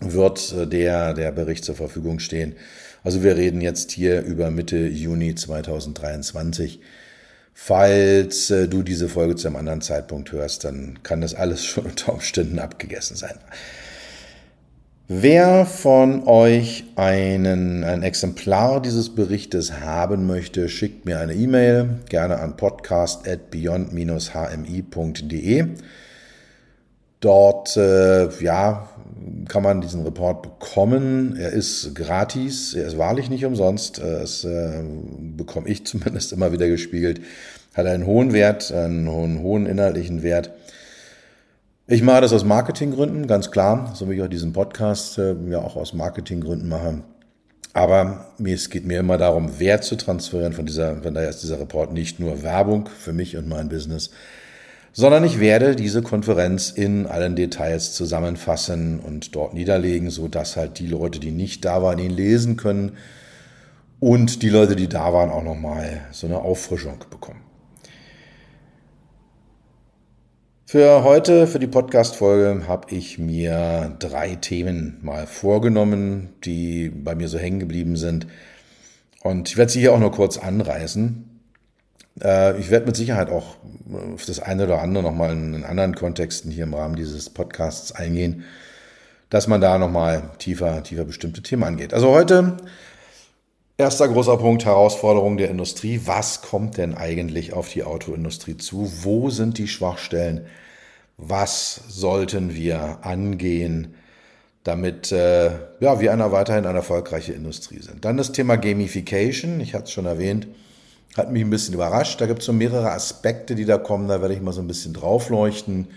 wird 0.00 0.52
äh, 0.58 0.66
der, 0.66 1.14
der 1.14 1.30
Bericht 1.30 1.64
zur 1.64 1.76
Verfügung 1.76 2.18
stehen. 2.18 2.56
Also 3.04 3.22
wir 3.22 3.36
reden 3.36 3.60
jetzt 3.60 3.92
hier 3.92 4.22
über 4.22 4.50
Mitte 4.50 4.88
Juni 4.88 5.36
2023. 5.36 6.80
Falls 7.54 8.50
äh, 8.50 8.68
du 8.68 8.82
diese 8.82 9.08
Folge 9.08 9.36
zu 9.36 9.46
einem 9.46 9.56
anderen 9.56 9.82
Zeitpunkt 9.82 10.32
hörst, 10.32 10.64
dann 10.64 11.02
kann 11.02 11.20
das 11.20 11.34
alles 11.34 11.64
schon 11.64 11.84
unter 11.84 12.12
Umständen 12.12 12.58
abgegessen 12.58 13.16
sein. 13.16 13.38
Wer 15.08 15.66
von 15.66 16.26
euch 16.26 16.84
einen, 16.96 17.84
ein 17.84 18.02
Exemplar 18.02 18.80
dieses 18.80 19.14
Berichtes 19.14 19.80
haben 19.80 20.26
möchte, 20.26 20.70
schickt 20.70 21.04
mir 21.04 21.20
eine 21.20 21.34
E-Mail, 21.34 22.00
gerne 22.08 22.38
an 22.38 22.56
podcast 22.56 23.28
at 23.28 23.50
beyond-hmi.de. 23.50 25.66
Dort 27.22 27.76
äh, 27.76 28.28
ja, 28.42 28.88
kann 29.48 29.62
man 29.62 29.80
diesen 29.80 30.02
Report 30.02 30.42
bekommen. 30.42 31.36
Er 31.38 31.50
ist 31.50 31.94
gratis, 31.94 32.74
er 32.74 32.84
ist 32.84 32.98
wahrlich 32.98 33.30
nicht 33.30 33.44
umsonst. 33.44 33.98
Das 33.98 34.42
äh, 34.42 34.82
bekomme 35.36 35.68
ich 35.68 35.86
zumindest 35.86 36.32
immer 36.32 36.52
wieder 36.52 36.68
gespiegelt. 36.68 37.20
Hat 37.74 37.86
einen 37.86 38.06
hohen 38.06 38.32
Wert, 38.32 38.72
einen 38.72 39.08
hohen, 39.08 39.40
hohen 39.40 39.66
inhaltlichen 39.66 40.24
Wert. 40.24 40.50
Ich 41.86 42.02
mache 42.02 42.22
das 42.22 42.32
aus 42.32 42.44
Marketinggründen, 42.44 43.28
ganz 43.28 43.52
klar, 43.52 43.92
so 43.94 44.10
wie 44.10 44.14
ich 44.14 44.22
auch 44.22 44.28
diesen 44.28 44.52
Podcast 44.52 45.18
äh, 45.18 45.36
ja 45.48 45.58
auch 45.58 45.76
aus 45.76 45.92
Marketinggründen 45.92 46.68
mache. 46.68 47.02
Aber 47.72 48.26
mir, 48.36 48.56
es 48.56 48.68
geht 48.68 48.84
mir 48.84 48.98
immer 48.98 49.16
darum, 49.16 49.60
Wert 49.60 49.84
zu 49.84 49.94
transferieren 49.94 50.54
von 50.54 50.66
dieser, 50.66 51.00
von 51.02 51.14
daher 51.14 51.30
ist 51.30 51.42
dieser 51.44 51.60
Report 51.60 51.92
nicht 51.92 52.18
nur 52.18 52.42
Werbung 52.42 52.88
für 52.88 53.12
mich 53.12 53.36
und 53.36 53.48
mein 53.48 53.68
Business, 53.68 54.10
sondern 54.92 55.24
ich 55.24 55.40
werde 55.40 55.74
diese 55.74 56.02
Konferenz 56.02 56.70
in 56.70 57.06
allen 57.06 57.34
Details 57.34 57.94
zusammenfassen 57.94 59.00
und 59.00 59.34
dort 59.34 59.54
niederlegen, 59.54 60.10
so 60.10 60.28
dass 60.28 60.56
halt 60.56 60.78
die 60.78 60.86
Leute, 60.86 61.18
die 61.18 61.30
nicht 61.30 61.64
da 61.64 61.82
waren, 61.82 61.98
ihn 61.98 62.10
lesen 62.10 62.56
können 62.56 62.96
und 64.00 64.42
die 64.42 64.50
Leute, 64.50 64.76
die 64.76 64.88
da 64.88 65.12
waren, 65.12 65.30
auch 65.30 65.44
nochmal 65.44 66.02
so 66.10 66.26
eine 66.26 66.40
Auffrischung 66.40 66.98
bekommen. 67.08 67.40
Für 70.66 71.04
heute, 71.04 71.46
für 71.46 71.58
die 71.58 71.66
Podcast-Folge, 71.66 72.66
habe 72.66 72.94
ich 72.94 73.18
mir 73.18 73.94
drei 73.98 74.36
Themen 74.36 74.98
mal 75.02 75.26
vorgenommen, 75.26 76.30
die 76.44 76.88
bei 76.88 77.14
mir 77.14 77.28
so 77.28 77.38
hängen 77.38 77.60
geblieben 77.60 77.96
sind. 77.96 78.26
Und 79.22 79.50
ich 79.50 79.56
werde 79.56 79.70
sie 79.70 79.80
hier 79.80 79.92
auch 79.92 79.98
nur 79.98 80.12
kurz 80.12 80.38
anreißen. 80.38 81.31
Äh, 82.20 82.58
ich 82.58 82.70
werde 82.70 82.86
mit 82.86 82.96
Sicherheit 82.96 83.30
auch 83.30 83.56
auf 84.14 84.24
das 84.26 84.40
eine 84.40 84.64
oder 84.64 84.80
andere 84.80 85.04
nochmal 85.04 85.32
in 85.32 85.64
anderen 85.64 85.94
Kontexten 85.94 86.50
hier 86.50 86.64
im 86.64 86.74
Rahmen 86.74 86.96
dieses 86.96 87.30
Podcasts 87.30 87.92
eingehen, 87.92 88.44
dass 89.30 89.48
man 89.48 89.60
da 89.60 89.78
nochmal 89.78 90.30
tiefer, 90.38 90.82
tiefer 90.82 91.04
bestimmte 91.04 91.42
Themen 91.42 91.64
angeht. 91.64 91.94
Also 91.94 92.10
heute 92.10 92.56
erster 93.78 94.08
großer 94.08 94.36
Punkt, 94.36 94.64
Herausforderung 94.64 95.36
der 95.36 95.50
Industrie. 95.50 96.02
Was 96.04 96.42
kommt 96.42 96.76
denn 96.76 96.94
eigentlich 96.94 97.52
auf 97.52 97.68
die 97.68 97.84
Autoindustrie 97.84 98.56
zu? 98.56 98.92
Wo 99.02 99.30
sind 99.30 99.58
die 99.58 99.68
Schwachstellen? 99.68 100.46
Was 101.16 101.80
sollten 101.88 102.54
wir 102.54 102.98
angehen? 103.02 103.94
damit 104.64 105.10
äh, 105.10 105.50
ja, 105.80 106.00
wir 106.00 106.12
einer 106.12 106.32
weiterhin 106.32 106.66
eine 106.66 106.78
erfolgreiche 106.78 107.32
Industrie 107.32 107.80
sind. 107.80 108.04
Dann 108.04 108.16
das 108.16 108.32
Thema 108.32 108.56
Gamification, 108.56 109.60
ich 109.60 109.74
hatte 109.74 109.84
es 109.84 109.92
schon 109.92 110.06
erwähnt, 110.06 110.46
hat 111.16 111.30
mich 111.30 111.42
ein 111.42 111.50
bisschen 111.50 111.74
überrascht. 111.74 112.20
Da 112.20 112.26
gibt 112.26 112.40
es 112.40 112.46
so 112.46 112.52
mehrere 112.52 112.90
Aspekte, 112.90 113.54
die 113.54 113.64
da 113.64 113.78
kommen. 113.78 114.08
Da 114.08 114.20
werde 114.20 114.34
ich 114.34 114.40
mal 114.40 114.52
so 114.52 114.60
ein 114.60 114.66
bisschen 114.66 114.94
draufleuchten. 114.94 115.88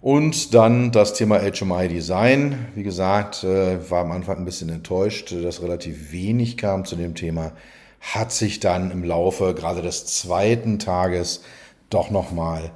Und 0.00 0.54
dann 0.54 0.92
das 0.92 1.14
Thema 1.14 1.40
HMI 1.40 1.88
Design. 1.88 2.68
Wie 2.74 2.82
gesagt, 2.82 3.44
äh, 3.44 3.90
war 3.90 4.02
am 4.02 4.12
Anfang 4.12 4.38
ein 4.38 4.44
bisschen 4.44 4.70
enttäuscht, 4.70 5.32
dass 5.32 5.62
relativ 5.62 6.12
wenig 6.12 6.56
kam 6.56 6.84
zu 6.84 6.96
dem 6.96 7.14
Thema. 7.14 7.52
Hat 8.00 8.32
sich 8.32 8.60
dann 8.60 8.90
im 8.90 9.04
Laufe 9.04 9.54
gerade 9.54 9.82
des 9.82 10.06
zweiten 10.06 10.78
Tages 10.78 11.42
doch 11.90 12.10
nochmal 12.10 12.70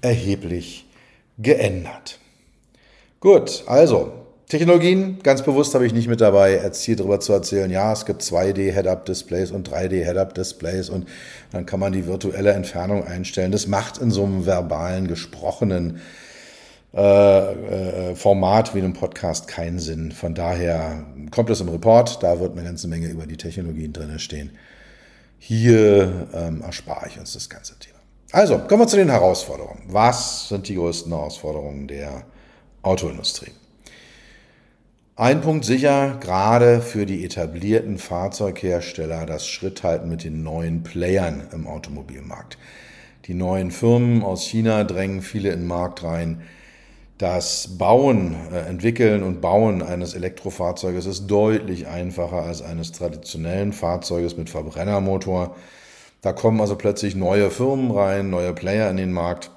erheblich 0.00 0.86
geändert. 1.38 2.18
Gut, 3.18 3.64
also 3.66 4.12
Technologien, 4.50 5.20
ganz 5.22 5.42
bewusst 5.42 5.74
habe 5.74 5.86
ich 5.86 5.92
nicht 5.92 6.08
mit 6.08 6.20
dabei, 6.20 6.56
erzielt 6.56 6.98
darüber 6.98 7.20
zu 7.20 7.32
erzählen, 7.32 7.70
ja, 7.70 7.92
es 7.92 8.04
gibt 8.04 8.20
2D 8.20 8.72
Head-Up-Displays 8.72 9.52
und 9.52 9.70
3D 9.70 10.04
Head-Up-Displays 10.04 10.90
und 10.90 11.08
dann 11.52 11.66
kann 11.66 11.78
man 11.78 11.92
die 11.92 12.04
virtuelle 12.06 12.50
Entfernung 12.50 13.06
einstellen. 13.06 13.52
Das 13.52 13.68
macht 13.68 13.98
in 13.98 14.10
so 14.10 14.24
einem 14.24 14.46
verbalen, 14.46 15.06
gesprochenen 15.06 16.00
äh, 16.92 18.10
äh, 18.10 18.16
Format 18.16 18.74
wie 18.74 18.80
einem 18.80 18.92
Podcast 18.92 19.46
keinen 19.46 19.78
Sinn. 19.78 20.10
Von 20.10 20.34
daher 20.34 21.04
kommt 21.30 21.48
es 21.50 21.60
im 21.60 21.68
Report, 21.68 22.20
da 22.20 22.40
wird 22.40 22.50
eine 22.50 22.64
ganze 22.64 22.88
Menge 22.88 23.06
über 23.06 23.28
die 23.28 23.36
Technologien 23.36 23.92
drin 23.92 24.18
stehen. 24.18 24.50
Hier 25.38 26.26
ähm, 26.34 26.62
erspare 26.62 27.06
ich 27.06 27.20
uns 27.20 27.34
das 27.34 27.48
ganze 27.48 27.78
Thema. 27.78 28.00
Also, 28.32 28.58
kommen 28.58 28.82
wir 28.82 28.88
zu 28.88 28.96
den 28.96 29.10
Herausforderungen. 29.10 29.84
Was 29.86 30.48
sind 30.48 30.66
die 30.66 30.74
größten 30.74 31.12
Herausforderungen 31.12 31.86
der 31.86 32.24
Autoindustrie? 32.82 33.52
Ein 35.20 35.42
Punkt 35.42 35.66
sicher, 35.66 36.16
gerade 36.18 36.80
für 36.80 37.04
die 37.04 37.26
etablierten 37.26 37.98
Fahrzeughersteller, 37.98 39.26
das 39.26 39.46
Schritthalten 39.46 40.08
mit 40.08 40.24
den 40.24 40.42
neuen 40.42 40.82
Playern 40.82 41.42
im 41.52 41.66
Automobilmarkt. 41.66 42.56
Die 43.26 43.34
neuen 43.34 43.70
Firmen 43.70 44.22
aus 44.22 44.46
China 44.46 44.82
drängen 44.82 45.20
viele 45.20 45.50
in 45.50 45.60
den 45.60 45.68
Markt 45.68 46.04
rein. 46.04 46.40
Das 47.18 47.76
Bauen, 47.76 48.34
äh, 48.50 48.60
Entwickeln 48.60 49.22
und 49.22 49.42
Bauen 49.42 49.82
eines 49.82 50.14
Elektrofahrzeuges 50.14 51.04
ist 51.04 51.26
deutlich 51.26 51.86
einfacher 51.86 52.44
als 52.44 52.62
eines 52.62 52.92
traditionellen 52.92 53.74
Fahrzeuges 53.74 54.38
mit 54.38 54.48
Verbrennermotor. 54.48 55.54
Da 56.22 56.32
kommen 56.32 56.62
also 56.62 56.76
plötzlich 56.76 57.14
neue 57.14 57.50
Firmen 57.50 57.90
rein, 57.90 58.30
neue 58.30 58.54
Player 58.54 58.88
in 58.90 58.96
den 58.96 59.12
Markt. 59.12 59.50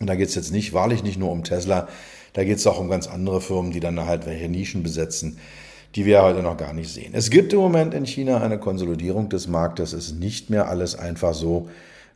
Und 0.00 0.08
da 0.08 0.16
geht 0.16 0.30
es 0.30 0.34
jetzt 0.34 0.50
nicht, 0.50 0.72
wahrlich 0.72 1.02
nicht 1.02 1.18
nur 1.18 1.30
um 1.30 1.44
Tesla, 1.44 1.88
da 2.32 2.44
geht 2.44 2.58
es 2.58 2.66
auch 2.66 2.80
um 2.80 2.88
ganz 2.88 3.06
andere 3.06 3.40
Firmen, 3.40 3.70
die 3.70 3.80
dann 3.80 4.06
halt 4.06 4.26
welche 4.26 4.48
Nischen 4.48 4.82
besetzen, 4.82 5.38
die 5.94 6.06
wir 6.06 6.22
heute 6.22 6.42
noch 6.42 6.56
gar 6.56 6.72
nicht 6.72 6.92
sehen. 6.92 7.12
Es 7.12 7.30
gibt 7.30 7.52
im 7.52 7.58
Moment 7.58 7.94
in 7.94 8.06
China 8.06 8.40
eine 8.40 8.58
Konsolidierung 8.58 9.28
des 9.28 9.48
Marktes. 9.48 9.92
Es 9.92 10.06
ist 10.06 10.20
nicht 10.20 10.48
mehr 10.48 10.68
alles 10.68 10.96
einfach 10.96 11.34
so, 11.34 11.68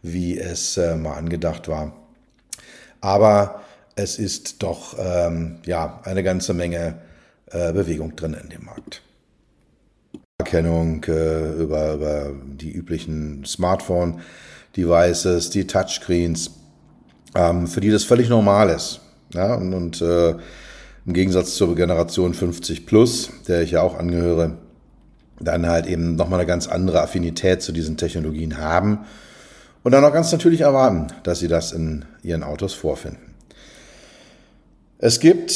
wie 0.02 0.38
es 0.38 0.76
äh, 0.76 0.96
mal 0.96 1.14
angedacht 1.14 1.68
war. 1.68 1.92
Aber 3.00 3.62
es 3.96 4.18
ist 4.18 4.62
doch 4.62 4.96
ähm, 4.98 5.56
ja, 5.66 6.00
eine 6.04 6.22
ganze 6.22 6.54
Menge 6.54 6.98
äh, 7.50 7.72
Bewegung 7.72 8.16
drin 8.16 8.36
in 8.40 8.48
dem 8.48 8.64
Markt. 8.64 9.02
Erkennung 10.38 11.04
äh, 11.04 11.52
über, 11.54 11.94
über 11.94 12.30
die 12.44 12.72
üblichen 12.72 13.44
Smartphone-Devices, 13.44 15.50
die 15.50 15.66
Touchscreens, 15.66 16.50
ähm, 17.34 17.66
für 17.66 17.80
die 17.80 17.90
das 17.90 18.04
völlig 18.04 18.28
normal 18.28 18.70
ist. 18.70 19.00
Ja, 19.32 19.54
und, 19.54 19.74
und 19.74 20.00
äh, 20.00 20.34
im 21.06 21.12
Gegensatz 21.12 21.54
zur 21.54 21.74
Generation 21.74 22.34
50 22.34 22.86
Plus, 22.86 23.30
der 23.48 23.62
ich 23.62 23.72
ja 23.72 23.82
auch 23.82 23.98
angehöre, 23.98 24.58
dann 25.40 25.66
halt 25.66 25.86
eben 25.86 26.16
nochmal 26.16 26.40
eine 26.40 26.46
ganz 26.46 26.68
andere 26.68 27.02
Affinität 27.02 27.62
zu 27.62 27.72
diesen 27.72 27.96
Technologien 27.96 28.58
haben 28.58 29.00
und 29.82 29.92
dann 29.92 30.04
auch 30.04 30.12
ganz 30.12 30.32
natürlich 30.32 30.62
erwarten, 30.62 31.08
dass 31.24 31.40
sie 31.40 31.48
das 31.48 31.72
in 31.72 32.04
ihren 32.22 32.42
Autos 32.42 32.72
vorfinden. 32.72 33.34
Es 34.98 35.20
gibt 35.20 35.50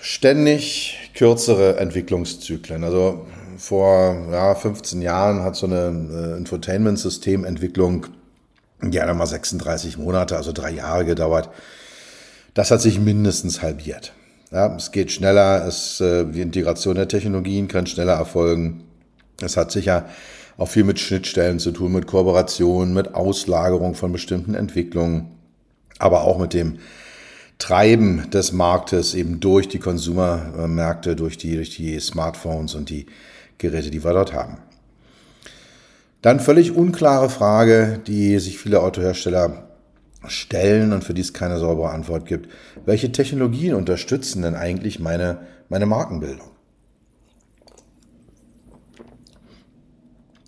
ständig 0.00 1.10
kürzere 1.14 1.76
Entwicklungszyklen. 1.76 2.84
Also 2.84 3.26
vor 3.58 4.16
ja, 4.32 4.54
15 4.54 5.02
Jahren 5.02 5.42
hat 5.42 5.56
so 5.56 5.66
eine 5.66 6.36
äh, 6.36 6.38
Infotainment-Systementwicklung 8.84 8.90
gerne 8.90 9.14
mal 9.14 9.26
36 9.26 9.98
Monate, 9.98 10.36
also 10.36 10.52
drei 10.52 10.70
Jahre 10.70 11.04
gedauert. 11.04 11.50
Das 12.54 12.70
hat 12.70 12.80
sich 12.80 13.00
mindestens 13.00 13.62
halbiert. 13.62 14.12
Ja, 14.50 14.74
es 14.76 14.92
geht 14.92 15.10
schneller, 15.10 15.66
es, 15.66 16.00
äh, 16.00 16.24
die 16.24 16.40
Integration 16.40 16.94
der 16.94 17.08
Technologien 17.08 17.66
kann 17.66 17.86
schneller 17.86 18.12
erfolgen. 18.14 18.84
Es 19.40 19.56
hat 19.56 19.72
sicher 19.72 20.06
auch 20.56 20.68
viel 20.68 20.84
mit 20.84 21.00
Schnittstellen 21.00 21.58
zu 21.58 21.72
tun, 21.72 21.92
mit 21.92 22.06
Kooperation, 22.06 22.94
mit 22.94 23.14
Auslagerung 23.14 23.94
von 23.94 24.12
bestimmten 24.12 24.54
Entwicklungen, 24.54 25.32
aber 25.98 26.22
auch 26.22 26.38
mit 26.38 26.54
dem 26.54 26.78
Treiben 27.58 28.30
des 28.30 28.52
Marktes 28.52 29.14
eben 29.14 29.40
durch 29.40 29.68
die 29.68 29.80
Konsumermärkte, 29.80 31.16
durch 31.16 31.36
die, 31.36 31.56
durch 31.56 31.70
die 31.70 31.98
Smartphones 31.98 32.74
und 32.76 32.90
die 32.90 33.06
Geräte, 33.58 33.90
die 33.90 34.04
wir 34.04 34.12
dort 34.12 34.32
haben. 34.32 34.58
Dann 36.24 36.40
völlig 36.40 36.74
unklare 36.74 37.28
Frage, 37.28 38.00
die 38.06 38.38
sich 38.38 38.56
viele 38.58 38.80
Autohersteller 38.80 39.68
stellen 40.26 40.94
und 40.94 41.04
für 41.04 41.12
die 41.12 41.20
es 41.20 41.34
keine 41.34 41.58
saubere 41.58 41.90
Antwort 41.90 42.24
gibt. 42.24 42.48
Welche 42.86 43.12
Technologien 43.12 43.74
unterstützen 43.74 44.40
denn 44.40 44.54
eigentlich 44.54 44.98
meine, 44.98 45.40
meine 45.68 45.84
Markenbildung? 45.84 46.48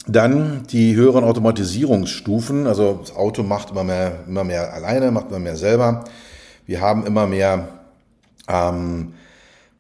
Dann 0.07 0.63
die 0.69 0.97
höheren 0.97 1.25
Automatisierungsstufen. 1.25 2.67
Also 2.67 3.01
das 3.03 3.15
Auto 3.15 3.43
macht 3.43 3.73
immer 3.73 3.85
mehr, 3.85 4.21
immer 4.27 4.45
mehr 4.45 4.73
alleine, 4.73 5.11
macht 5.11 5.29
immer 5.29 5.41
mehr 5.41 5.57
selber. 5.57 6.05
Wir 6.65 6.81
haben 6.81 7.05
immer 7.05 7.27
mehr 7.27 7.69
ähm, 8.49 9.13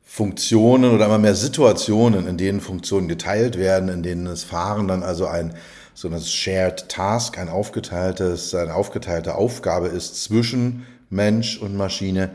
Funktionen 0.04 0.94
oder 0.94 1.06
immer 1.06 1.18
mehr 1.18 1.34
Situationen, 1.34 2.28
in 2.28 2.36
denen 2.36 2.60
Funktionen 2.60 3.08
geteilt 3.08 3.56
werden, 3.58 3.88
in 3.88 4.02
denen 4.02 4.26
das 4.26 4.44
Fahren 4.44 4.88
dann 4.88 5.02
also 5.02 5.26
ein 5.26 5.54
so 5.96 6.08
ein 6.08 6.20
Shared 6.20 6.90
Task, 6.90 7.38
ein 7.38 7.48
aufgeteiltes, 7.48 8.54
eine 8.54 8.74
aufgeteilte 8.74 9.34
Aufgabe 9.34 9.88
ist 9.88 10.22
zwischen 10.22 10.86
Mensch 11.08 11.58
und 11.58 11.74
Maschine. 11.74 12.30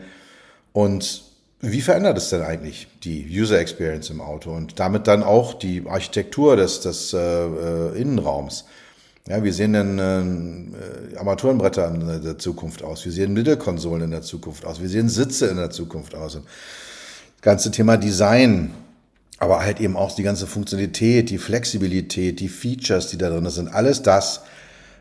Und 0.72 1.22
wie 1.60 1.80
verändert 1.80 2.18
es 2.18 2.30
denn 2.30 2.42
eigentlich 2.42 2.88
die 3.04 3.24
User 3.30 3.60
Experience 3.60 4.10
im 4.10 4.20
Auto 4.20 4.50
und 4.50 4.80
damit 4.80 5.06
dann 5.06 5.22
auch 5.22 5.54
die 5.54 5.84
Architektur 5.86 6.56
des, 6.56 6.80
des 6.80 7.12
äh, 7.12 7.18
äh 7.18 8.00
Innenraums? 8.00 8.64
Ja, 9.28 9.44
wie 9.44 9.52
sehen 9.52 9.74
denn 9.74 9.98
äh, 11.14 11.16
Armaturenbretter 11.16 11.86
in 11.94 12.24
der 12.24 12.38
Zukunft 12.38 12.82
aus? 12.82 13.06
Wie 13.06 13.10
sehen 13.10 13.32
Mittelkonsolen 13.32 14.02
in 14.02 14.10
der 14.10 14.22
Zukunft 14.22 14.64
aus? 14.64 14.82
Wie 14.82 14.88
sehen 14.88 15.08
Sitze 15.08 15.46
in 15.46 15.58
der 15.58 15.70
Zukunft 15.70 16.16
aus? 16.16 16.32
Das 16.32 16.42
ganze 17.42 17.70
Thema 17.70 17.96
Design 17.96 18.74
aber 19.42 19.58
halt 19.58 19.80
eben 19.80 19.96
auch 19.96 20.14
die 20.14 20.22
ganze 20.22 20.46
Funktionalität, 20.46 21.28
die 21.28 21.38
Flexibilität, 21.38 22.38
die 22.38 22.48
Features, 22.48 23.08
die 23.08 23.18
da 23.18 23.28
drin 23.28 23.50
sind. 23.50 23.74
Alles 23.74 24.00
das 24.00 24.42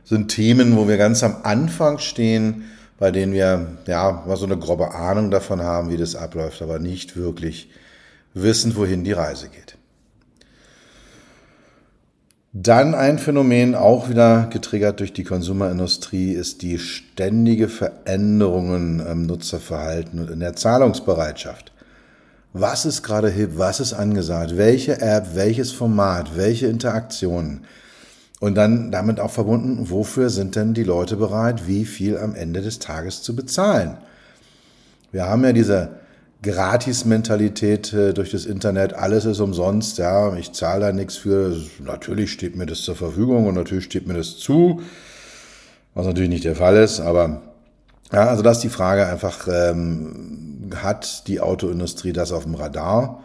sind 0.03 0.29
Themen, 0.29 0.75
wo 0.75 0.87
wir 0.87 0.97
ganz 0.97 1.21
am 1.21 1.37
Anfang 1.43 1.99
stehen, 1.99 2.63
bei 2.97 3.11
denen 3.11 3.33
wir 3.33 3.67
ja 3.85 4.23
mal 4.25 4.37
so 4.37 4.45
eine 4.45 4.57
grobe 4.57 4.95
Ahnung 4.95 5.29
davon 5.29 5.61
haben, 5.61 5.91
wie 5.91 5.97
das 5.97 6.15
abläuft, 6.15 6.63
aber 6.63 6.79
nicht 6.79 7.15
wirklich 7.15 7.69
wissen, 8.33 8.75
wohin 8.75 9.03
die 9.03 9.11
Reise 9.11 9.47
geht. 9.47 9.77
Dann 12.51 12.95
ein 12.95 13.19
Phänomen, 13.19 13.75
auch 13.75 14.09
wieder 14.09 14.49
getriggert 14.51 15.01
durch 15.01 15.13
die 15.13 15.23
Konsumerindustrie, 15.23 16.31
ist 16.31 16.63
die 16.63 16.79
ständige 16.79 17.69
Veränderungen 17.69 19.05
im 19.05 19.27
Nutzerverhalten 19.27 20.19
und 20.19 20.31
in 20.31 20.39
der 20.39 20.55
Zahlungsbereitschaft. 20.55 21.70
Was 22.53 22.85
ist 22.85 23.03
gerade 23.03 23.29
hip? 23.29 23.51
Was 23.55 23.79
ist 23.79 23.93
angesagt? 23.93 24.57
Welche 24.57 24.99
App? 24.99 25.35
Welches 25.35 25.71
Format? 25.71 26.35
Welche 26.35 26.67
Interaktionen? 26.67 27.65
Und 28.41 28.55
dann 28.55 28.91
damit 28.91 29.19
auch 29.19 29.31
verbunden, 29.31 29.89
wofür 29.89 30.29
sind 30.29 30.55
denn 30.55 30.73
die 30.73 30.83
Leute 30.83 31.15
bereit, 31.15 31.67
wie 31.67 31.85
viel 31.85 32.17
am 32.17 32.35
Ende 32.35 32.61
des 32.61 32.79
Tages 32.79 33.21
zu 33.21 33.35
bezahlen? 33.35 33.97
Wir 35.11 35.27
haben 35.27 35.43
ja 35.43 35.53
diese 35.53 35.89
Gratis-Mentalität 36.41 37.93
äh, 37.93 38.13
durch 38.13 38.31
das 38.31 38.45
Internet, 38.45 38.93
alles 38.93 39.25
ist 39.25 39.39
umsonst, 39.39 39.99
ja, 39.99 40.35
ich 40.35 40.53
zahle 40.53 40.87
da 40.87 40.91
nichts 40.91 41.17
für. 41.17 41.55
Natürlich 41.79 42.31
steht 42.31 42.55
mir 42.55 42.65
das 42.65 42.81
zur 42.81 42.95
Verfügung 42.95 43.45
und 43.45 43.53
natürlich 43.53 43.85
steht 43.85 44.07
mir 44.07 44.15
das 44.15 44.37
zu, 44.37 44.81
was 45.93 46.07
natürlich 46.07 46.29
nicht 46.31 46.45
der 46.45 46.55
Fall 46.55 46.77
ist, 46.77 46.99
aber 46.99 47.41
ja, 48.11 48.27
also 48.27 48.41
das 48.41 48.57
ist 48.57 48.63
die 48.63 48.69
Frage 48.69 49.05
einfach, 49.05 49.47
ähm, 49.47 50.50
hat 50.77 51.27
die 51.27 51.39
Autoindustrie 51.39 52.13
das 52.13 52.31
auf 52.31 52.43
dem 52.43 52.55
Radar? 52.55 53.23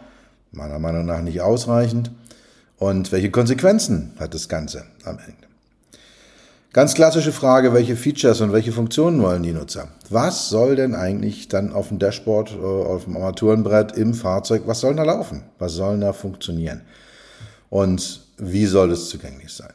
Meiner 0.51 0.79
Meinung 0.79 1.05
nach 1.05 1.21
nicht 1.21 1.41
ausreichend. 1.41 2.11
Und 2.77 3.11
welche 3.11 3.31
Konsequenzen 3.31 4.13
hat 4.19 4.33
das 4.33 4.49
Ganze 4.49 4.85
am 5.03 5.19
Ende? 5.19 5.47
Ganz 6.73 6.93
klassische 6.93 7.31
Frage, 7.31 7.73
welche 7.73 7.95
Features 7.95 8.41
und 8.41 8.53
welche 8.53 8.71
Funktionen 8.71 9.21
wollen 9.21 9.41
die 9.41 9.51
Nutzer? 9.51 9.87
Was 10.09 10.49
soll 10.49 10.75
denn 10.75 10.93
eigentlich 10.93 11.47
dann 11.47 11.73
auf 11.73 11.87
dem 11.87 11.97
Dashboard, 11.97 12.51
äh, 12.51 12.63
auf 12.63 13.05
dem 13.05 13.15
Armaturenbrett, 13.15 13.93
im 13.93 14.13
Fahrzeug, 14.13 14.63
was 14.65 14.81
soll 14.81 14.95
da 14.95 15.03
laufen? 15.03 15.43
Was 15.57 15.73
soll 15.73 15.99
da 15.99 16.13
funktionieren? 16.13 16.81
Und 17.69 18.21
wie 18.37 18.67
soll 18.67 18.91
es 18.91 19.09
zugänglich 19.09 19.51
sein? 19.53 19.73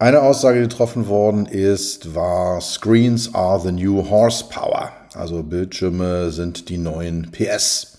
Eine 0.00 0.22
Aussage, 0.22 0.60
die 0.60 0.68
getroffen 0.68 1.08
worden 1.08 1.46
ist, 1.46 2.14
war 2.14 2.60
Screens 2.60 3.34
are 3.34 3.60
the 3.60 3.72
new 3.72 4.08
horsepower. 4.08 4.92
Also 5.14 5.42
Bildschirme 5.42 6.30
sind 6.30 6.68
die 6.68 6.78
neuen 6.78 7.32
PS. 7.32 7.98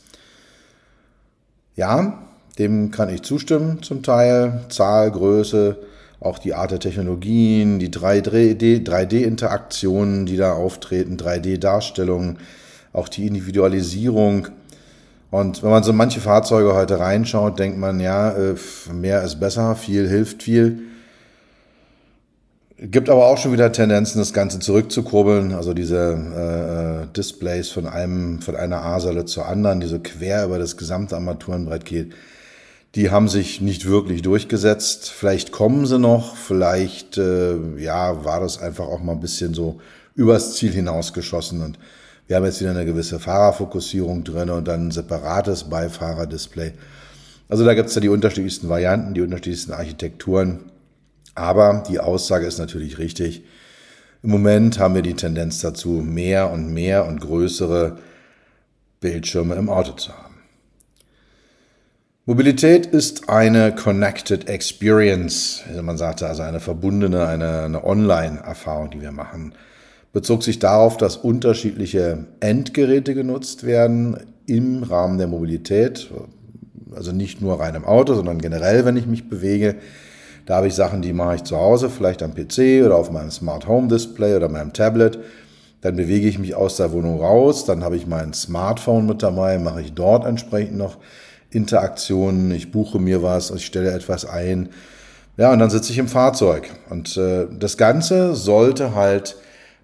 Ja, 1.75 2.19
dem 2.59 2.91
kann 2.91 3.09
ich 3.09 3.23
zustimmen 3.23 3.81
zum 3.81 4.03
Teil. 4.03 4.65
Zahl, 4.69 5.09
Größe, 5.11 5.77
auch 6.19 6.37
die 6.37 6.53
Art 6.53 6.71
der 6.71 6.79
Technologien, 6.79 7.79
die 7.79 7.89
3D-Interaktionen, 7.89 10.25
die 10.25 10.37
da 10.37 10.53
auftreten, 10.53 11.17
3D-Darstellungen, 11.17 12.37
auch 12.93 13.07
die 13.07 13.27
Individualisierung. 13.27 14.49
Und 15.31 15.63
wenn 15.63 15.69
man 15.69 15.83
so 15.83 15.93
manche 15.93 16.19
Fahrzeuge 16.19 16.73
heute 16.73 16.99
reinschaut, 16.99 17.59
denkt 17.59 17.77
man, 17.77 17.99
ja, 17.99 18.31
äh, 18.31 18.55
mehr 18.91 19.23
ist 19.23 19.39
besser, 19.39 19.75
viel 19.75 20.07
hilft 20.07 20.43
viel. 20.43 20.79
Gibt 22.81 23.09
aber 23.09 23.27
auch 23.27 23.37
schon 23.37 23.51
wieder 23.51 23.71
Tendenzen, 23.71 24.19
das 24.19 24.31
Ganze 24.31 24.59
zurückzukurbeln, 24.59 25.53
also 25.53 25.73
diese 25.73 25.97
äh, 26.35 27.03
äh 27.03 27.07
Displays 27.15 27.69
von 27.69 27.87
einem, 27.87 28.41
von 28.41 28.55
einer 28.55 28.83
A-Säule 28.83 29.25
zur 29.25 29.47
anderen, 29.47 29.81
die 29.81 29.87
so 29.87 29.99
quer 29.99 30.45
über 30.45 30.59
das 30.59 30.77
gesamte 30.77 31.15
Armaturenbrett 31.15 31.85
geht 31.85 32.13
die 32.95 33.11
haben 33.11 33.27
sich 33.27 33.61
nicht 33.61 33.85
wirklich 33.85 34.21
durchgesetzt. 34.21 35.09
Vielleicht 35.09 35.51
kommen 35.51 35.85
sie 35.85 35.99
noch, 35.99 36.35
vielleicht 36.35 37.17
äh, 37.17 37.55
ja, 37.77 38.25
war 38.25 38.39
das 38.39 38.59
einfach 38.59 38.85
auch 38.85 39.01
mal 39.01 39.13
ein 39.13 39.19
bisschen 39.19 39.53
so 39.53 39.79
übers 40.15 40.55
Ziel 40.55 40.71
hinausgeschossen 40.71 41.61
und 41.61 41.77
wir 42.27 42.35
haben 42.35 42.45
jetzt 42.45 42.61
wieder 42.61 42.71
eine 42.71 42.85
gewisse 42.85 43.19
Fahrerfokussierung 43.19 44.23
drin 44.23 44.49
und 44.49 44.67
dann 44.67 44.87
ein 44.87 44.91
separates 44.91 45.65
Beifahrerdisplay. 45.65 46.73
Also 47.47 47.65
da 47.65 47.73
gibt 47.73 47.89
es 47.89 47.95
ja 47.95 48.01
die 48.01 48.09
unterschiedlichsten 48.09 48.69
Varianten, 48.69 49.15
die 49.15 49.21
unterschiedlichsten 49.21 49.71
Architekturen. 49.71 50.59
Aber 51.39 51.83
die 51.87 52.01
Aussage 52.01 52.45
ist 52.45 52.59
natürlich 52.59 52.97
richtig. 52.97 53.43
Im 54.21 54.29
Moment 54.29 54.77
haben 54.77 54.95
wir 54.95 55.01
die 55.01 55.13
Tendenz 55.13 55.61
dazu, 55.61 55.89
mehr 55.89 56.51
und 56.51 56.73
mehr 56.73 57.07
und 57.07 57.21
größere 57.21 57.97
Bildschirme 58.99 59.55
im 59.55 59.69
Auto 59.69 59.93
zu 59.93 60.11
haben. 60.11 60.35
Mobilität 62.25 62.87
ist 62.87 63.29
eine 63.29 63.73
Connected 63.73 64.49
Experience, 64.49 65.63
man 65.81 65.97
sagte 65.97 66.27
also 66.27 66.43
eine 66.43 66.59
verbundene, 66.59 67.25
eine, 67.25 67.61
eine 67.61 67.85
Online-Erfahrung, 67.85 68.91
die 68.91 69.01
wir 69.01 69.13
machen. 69.13 69.53
Bezog 70.11 70.43
sich 70.43 70.59
darauf, 70.59 70.97
dass 70.97 71.15
unterschiedliche 71.15 72.25
Endgeräte 72.41 73.15
genutzt 73.15 73.65
werden 73.65 74.17
im 74.45 74.83
Rahmen 74.83 75.17
der 75.17 75.27
Mobilität, 75.27 76.11
also 76.93 77.13
nicht 77.13 77.41
nur 77.41 77.61
rein 77.61 77.75
im 77.75 77.85
Auto, 77.85 78.13
sondern 78.13 78.39
generell, 78.39 78.83
wenn 78.83 78.97
ich 78.97 79.07
mich 79.07 79.29
bewege. 79.29 79.77
Da 80.49 80.55
habe 80.55 80.67
ich 80.67 80.73
Sachen, 80.73 81.03
die 81.03 81.13
mache 81.13 81.35
ich 81.35 81.43
zu 81.43 81.57
Hause, 81.57 81.91
vielleicht 81.91 82.23
am 82.23 82.33
PC 82.33 82.83
oder 82.83 82.95
auf 82.95 83.11
meinem 83.11 83.29
Smart 83.29 83.67
Home 83.67 83.87
Display 83.87 84.35
oder 84.35 84.49
meinem 84.49 84.73
Tablet. 84.73 85.19
Dann 85.81 85.95
bewege 85.95 86.27
ich 86.27 86.39
mich 86.39 86.55
aus 86.55 86.77
der 86.77 86.91
Wohnung 86.91 87.21
raus, 87.21 87.65
dann 87.65 87.83
habe 87.83 87.95
ich 87.95 88.07
mein 88.07 88.33
Smartphone 88.33 89.05
mit 89.05 89.21
dabei, 89.21 89.59
mache 89.59 89.81
ich 89.81 89.93
dort 89.93 90.25
entsprechend 90.25 90.75
noch 90.75 90.97
Interaktionen, 91.51 92.49
ich 92.49 92.71
buche 92.71 92.97
mir 92.97 93.21
was, 93.21 93.51
ich 93.51 93.63
stelle 93.63 93.91
etwas 93.91 94.25
ein. 94.25 94.69
Ja, 95.37 95.53
und 95.53 95.59
dann 95.59 95.69
sitze 95.69 95.91
ich 95.91 95.99
im 95.99 96.07
Fahrzeug. 96.07 96.71
Und 96.89 97.15
äh, 97.15 97.45
das 97.51 97.77
Ganze 97.77 98.33
sollte 98.33 98.95
halt 98.95 99.35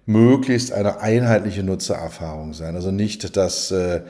möglichst 0.04 0.72
eine 0.72 1.00
einheitliche 1.00 1.62
Nutzererfahrung 1.62 2.54
sein. 2.54 2.74
Also 2.74 2.90
nicht, 2.90 3.36
dass 3.36 3.70
äh, 3.70 4.00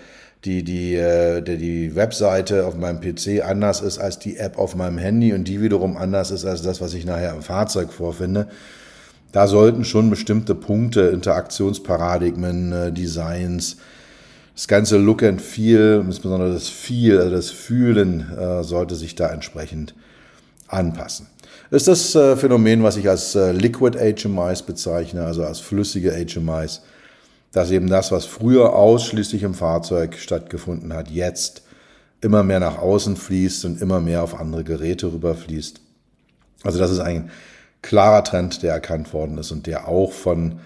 die, 0.45 0.63
die, 0.63 0.95
äh, 0.95 1.43
die, 1.43 1.57
die 1.57 1.97
Webseite 1.97 2.67
auf 2.67 2.77
meinem 2.77 3.01
PC 3.01 3.45
anders 3.45 3.81
ist 3.81 3.99
als 3.99 4.19
die 4.19 4.37
App 4.37 4.59
auf 4.59 4.77
meinem 4.77 4.99
Handy 4.99 5.33
und 5.33 5.45
die 5.45 5.61
wiederum 5.61 5.97
anders 5.97 6.31
ist 6.31 6.45
als 6.45 6.63
das, 6.63 6.81
was 6.81 6.95
ich 6.95 7.05
nachher 7.05 7.35
im 7.35 7.43
Fahrzeug 7.43 7.93
vorfinde. 7.93 8.49
Da 9.33 9.49
sollten 9.49 9.85
schon 9.85 10.09
bestimmte 10.09 10.55
Punkte, 10.55 11.03
Interaktionsparadigmen, 11.09 12.73
äh, 12.73 12.93
Designs, 12.93 13.77
das 14.55 14.69
ganze 14.69 14.97
Look 14.97 15.23
and 15.23 15.43
Feel, 15.43 16.03
insbesondere 16.07 16.53
das 16.53 16.69
Feel, 16.69 17.19
also 17.19 17.31
das 17.31 17.51
Fühlen, 17.51 18.33
äh, 18.39 18.65
sollte 18.65 18.95
sich 18.95 19.15
da 19.15 19.29
entsprechend 19.29 19.95
anpassen. 20.69 21.27
Ist 21.71 21.89
das 21.89 22.15
äh, 22.15 22.37
Phänomen, 22.37 22.83
was 22.83 22.97
ich 22.97 23.09
als 23.09 23.35
äh, 23.35 23.53
Liquid 23.53 23.99
HMIs 23.99 24.63
bezeichne, 24.63 25.25
also 25.27 25.45
als 25.45 25.61
flüssige 25.61 26.13
HMIs, 26.13 26.83
dass 27.57 27.71
eben 27.71 27.89
das, 27.89 28.13
was 28.13 28.27
früher 28.27 28.75
ausschließlich 28.75 29.43
im 29.43 29.55
Fahrzeug 29.55 30.19
stattgefunden 30.19 30.93
hat, 30.93 31.11
jetzt 31.11 31.63
immer 32.21 32.43
mehr 32.43 32.61
nach 32.61 32.77
außen 32.77 33.17
fließt 33.17 33.65
und 33.65 33.81
immer 33.81 33.99
mehr 33.99 34.23
auf 34.23 34.39
andere 34.39 34.63
Geräte 34.63 35.11
rüberfließt. 35.11 35.81
Also 36.65 36.79
das 36.79 36.91
ist 36.91 36.99
ein 36.99 37.31
klarer 37.81 38.25
Trend, 38.25 38.63
der 38.63 38.75
erkannt 38.75 39.15
worden 39.15 39.39
ist 39.39 39.53
und 39.53 39.67
der 39.67 39.89
auch 39.89 40.13
von 40.13 40.61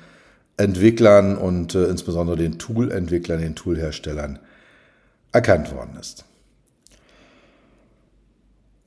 Entwicklern 0.56 1.38
und 1.38 1.76
äh, 1.76 1.84
insbesondere 1.84 2.36
den 2.36 2.58
Tool-Entwicklern, 2.58 3.40
den 3.40 3.54
Toolherstellern 3.54 4.40
erkannt 5.30 5.72
worden 5.72 5.96
ist. 6.00 6.24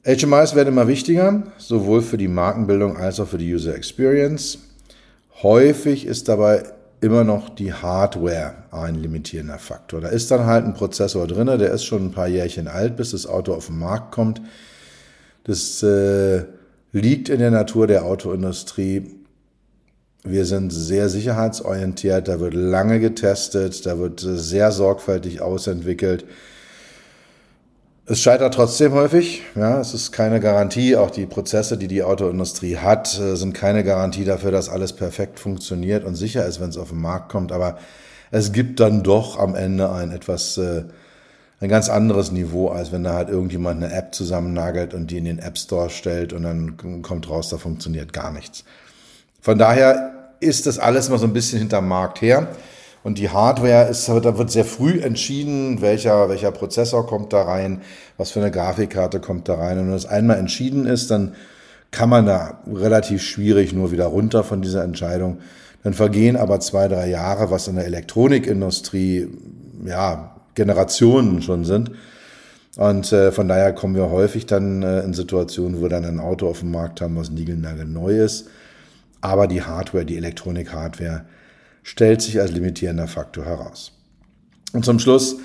HMIs 0.06 0.56
werden 0.56 0.68
immer 0.68 0.90
wichtiger, 0.90 1.44
sowohl 1.58 2.02
für 2.02 2.18
die 2.18 2.28
Markenbildung 2.28 2.98
als 2.98 3.22
auch 3.22 3.30
für 3.30 3.38
die 3.38 3.54
User 3.54 3.74
Experience. 3.74 4.58
Häufig 5.42 6.06
ist 6.06 6.28
dabei 6.28 6.66
immer 7.04 7.24
noch 7.24 7.50
die 7.50 7.74
Hardware 7.74 8.56
ein 8.72 8.96
limitierender 8.96 9.60
Faktor. 9.60 10.02
Da 10.02 10.08
ist 10.08 10.32
dann 10.32 10.46
halt 10.46 10.66
ein 10.66 10.74
Prozessor 10.74 11.28
drin, 11.28 11.48
der 11.48 11.72
ist 11.72 11.84
schon 11.84 12.06
ein 12.06 12.12
paar 12.12 12.28
Jährchen 12.28 12.68
alt, 12.68 12.96
bis 12.96 13.12
das 13.12 13.28
Auto 13.28 13.54
auf 13.54 13.68
den 13.68 13.78
Markt 13.78 14.12
kommt. 14.12 14.42
Das 15.44 15.84
äh, 15.84 16.46
liegt 16.94 17.28
in 17.28 17.40
der 17.40 17.52
Natur 17.52 17.88
der 17.88 18.06
Autoindustrie. 18.06 19.20
Wir 20.24 20.46
sind 20.46 20.72
sehr 20.72 21.10
sicherheitsorientiert, 21.10 22.30
da 22.30 22.40
wird 22.40 22.54
lange 22.54 23.02
getestet, 23.02 23.86
da 23.86 24.00
wird 24.00 24.22
sehr 24.22 24.72
sorgfältig 24.72 25.42
ausentwickelt. 25.42 26.24
Es 28.06 28.20
scheitert 28.20 28.54
trotzdem 28.54 28.92
häufig. 28.92 29.44
Ja, 29.56 29.80
es 29.80 29.94
ist 29.94 30.12
keine 30.12 30.42
Garantie. 30.42 30.98
Auch 30.98 31.10
die 31.10 31.26
Prozesse, 31.26 31.78
die 31.78 31.88
die 31.88 32.04
Autoindustrie 32.04 32.76
hat, 32.76 33.18
äh, 33.18 33.38
sind 33.38 33.54
keine 33.54 33.86
Garantie 33.86 34.26
dafür, 34.26 34.52
dass 34.52 34.68
alles 34.68 34.92
perfekt 34.92 35.40
funktioniert 35.40 36.04
und 36.04 36.16
sicher 36.16 36.46
ist, 36.46 36.60
wenn 36.60 36.70
es 36.70 36.78
auf 36.78 36.90
den 36.90 37.00
Markt 37.00 37.32
kommt. 37.32 37.54
Aber 37.54 37.78
es 38.30 38.52
gibt 38.52 38.82
dann 38.82 39.04
doch 39.04 39.40
am 39.40 39.56
Ende 39.56 39.90
ein 39.90 40.12
etwas, 40.12 40.58
äh, 40.58 40.84
ein 41.62 41.70
ganz 41.70 41.88
anderes 41.88 42.34
Niveau, 42.34 42.68
als 42.68 42.92
wenn 42.92 43.06
da 43.06 43.14
halt 43.14 43.30
irgendjemand 43.30 43.82
eine 43.82 43.94
App 43.94 44.14
zusammennagelt 44.14 44.94
und 44.94 45.10
die 45.10 45.20
in 45.20 45.26
den 45.26 45.40
App 45.40 45.58
Store 45.58 45.90
stellt 45.90 46.34
und 46.34 46.44
dann 46.44 47.02
kommt 47.04 47.30
raus, 47.30 47.48
da 47.48 47.58
funktioniert 47.58 48.12
gar 48.12 48.34
nichts. 48.34 48.66
Von 49.40 49.58
daher 49.58 50.34
ist 50.42 50.66
das 50.66 50.78
alles 50.78 51.08
mal 51.08 51.20
so 51.20 51.26
ein 51.26 51.32
bisschen 51.32 51.60
hinterm 51.60 51.88
Markt 51.88 52.22
her. 52.22 52.50
Und 53.04 53.18
die 53.18 53.30
Hardware 53.30 53.90
ist, 53.90 54.08
da 54.08 54.38
wird 54.38 54.50
sehr 54.50 54.64
früh 54.64 55.02
entschieden, 55.02 55.82
welcher, 55.82 56.30
welcher 56.30 56.52
Prozessor 56.52 57.06
kommt 57.06 57.34
da 57.34 57.42
rein, 57.42 57.82
was 58.18 58.32
für 58.32 58.40
eine 58.40 58.52
Grafikkarte 58.52 59.20
kommt 59.20 59.50
da 59.50 59.56
rein. 59.56 59.78
Und 59.78 59.88
wenn 59.88 59.94
das 59.94 60.06
einmal 60.06 60.38
entschieden 60.38 60.86
ist, 60.86 61.12
dann 61.12 61.36
kann 61.92 62.10
man 62.10 62.26
da 62.26 62.60
relativ 62.66 63.22
schwierig 63.22 63.74
nur 63.74 63.92
wieder 63.92 64.06
runter 64.06 64.44
von 64.44 64.62
dieser 64.62 64.84
Entscheidung. 64.84 65.40
Dann 65.84 65.94
vergehen 65.94 66.38
aber 66.38 66.62
zwei, 66.62 66.88
drei 66.88 67.10
Jahre, 67.10 67.52
was 67.52 67.68
in 67.68 67.76
der 67.76 67.86
Elektronikindustrie, 67.86 69.28
ja, 69.86 70.36
Generationen 70.56 71.42
schon 71.42 71.66
sind. 71.66 71.92
Und 72.78 73.12
äh, 73.12 73.32
von 73.32 73.48
daher 73.48 73.74
kommen 73.74 73.96
wir 73.96 74.10
häufig 74.10 74.46
dann 74.46 74.82
äh, 74.82 75.02
in 75.02 75.14
Situationen, 75.14 75.78
wo 75.78 75.84
wir 75.84 75.90
dann 75.90 76.06
ein 76.06 76.20
Auto 76.20 76.48
auf 76.48 76.60
dem 76.60 76.72
Markt 76.72 77.02
haben, 77.02 77.18
was 77.18 77.30
niegelnagel 77.30 77.86
neu 77.86 78.24
ist. 78.24 78.48
Aber 79.22 79.48
die 79.48 79.62
Hardware, 79.62 80.06
die 80.06 80.18
Elektronik-Hardware, 80.18 81.26
stellt 81.84 82.22
sich 82.22 82.40
als 82.40 82.52
limitierender 82.52 83.08
Faktor 83.08 83.46
heraus. 83.46 83.92
Und 84.74 84.84
zum 84.86 85.00
Schluss, 85.00 85.38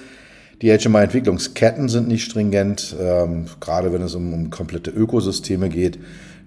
die 0.63 0.77
HMI-Entwicklungsketten 0.77 1.89
sind 1.89 2.09
nicht 2.09 2.25
stringent, 2.25 2.97
ähm, 3.01 3.47
gerade 3.61 3.93
wenn 3.93 4.03
es 4.03 4.15
um, 4.15 4.33
um 4.33 4.51
komplette 4.51 4.91
Ökosysteme 4.91 5.69
geht. 5.69 5.99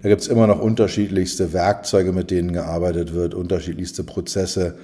Da 0.02 0.08
gibt 0.08 0.22
es 0.22 0.28
immer 0.28 0.46
noch 0.46 0.60
unterschiedlichste 0.60 1.52
Werkzeuge, 1.52 2.12
mit 2.12 2.30
denen 2.30 2.52
gearbeitet 2.52 3.14
wird, 3.14 3.34
unterschiedlichste 3.34 4.02
Prozesse, 4.02 4.74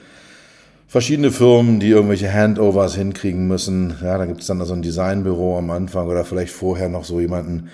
verschiedene 0.87 1.31
Firmen, 1.31 1.81
die 1.81 1.89
irgendwelche 1.89 2.33
Handovers 2.33 2.95
hinkriegen 2.95 3.49
müssen. 3.49 3.95
Ja, 4.03 4.17
da 4.17 4.27
gibt 4.27 4.41
es 4.41 4.47
dann 4.47 4.61
also 4.61 4.75
ein 4.75 4.83
Designbüro 4.83 5.59
am 5.59 5.71
Anfang 5.71 6.07
oder 6.07 6.25
vielleicht 6.25 6.53
vorher 6.53 6.89
noch 6.89 7.05
so 7.05 7.21
jemanden 7.21 7.69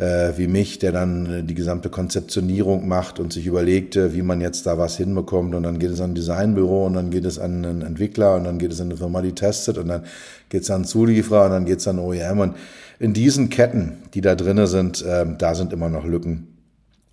äh, 0.00 0.32
wie 0.38 0.46
mich, 0.46 0.78
der 0.78 0.92
dann 0.92 1.26
äh, 1.26 1.42
die 1.44 1.54
gesamte 1.54 1.90
Konzeptionierung 1.90 2.88
macht 2.88 3.20
und 3.20 3.32
sich 3.32 3.46
überlegt, 3.46 3.96
äh, 3.96 4.14
wie 4.14 4.22
man 4.22 4.40
jetzt 4.40 4.66
da 4.66 4.78
was 4.78 4.96
hinbekommt. 4.96 5.54
Und 5.54 5.62
dann 5.62 5.78
geht 5.78 5.90
es 5.90 6.00
an 6.00 6.12
ein 6.12 6.14
Designbüro 6.14 6.86
und 6.86 6.94
dann 6.94 7.10
geht 7.10 7.26
es 7.26 7.38
an 7.38 7.64
einen 7.64 7.82
Entwickler 7.82 8.34
und 8.36 8.44
dann 8.44 8.58
geht 8.58 8.72
es 8.72 8.80
an 8.80 8.86
eine 8.86 8.96
Firma, 8.96 9.20
die 9.20 9.32
testet 9.32 9.76
und 9.76 9.88
dann 9.88 10.04
geht 10.48 10.62
es 10.62 10.70
an 10.70 10.76
einen 10.76 10.84
Zulieferer 10.86 11.44
und 11.44 11.50
dann 11.50 11.64
geht 11.66 11.80
es 11.80 11.88
an 11.88 11.98
OEM. 11.98 12.40
Und 12.40 12.56
in 12.98 13.12
diesen 13.12 13.50
Ketten, 13.50 13.98
die 14.14 14.22
da 14.22 14.34
drinne 14.34 14.66
sind, 14.66 15.02
äh, 15.02 15.26
da 15.36 15.54
sind 15.54 15.72
immer 15.72 15.90
noch 15.90 16.06
Lücken 16.06 16.56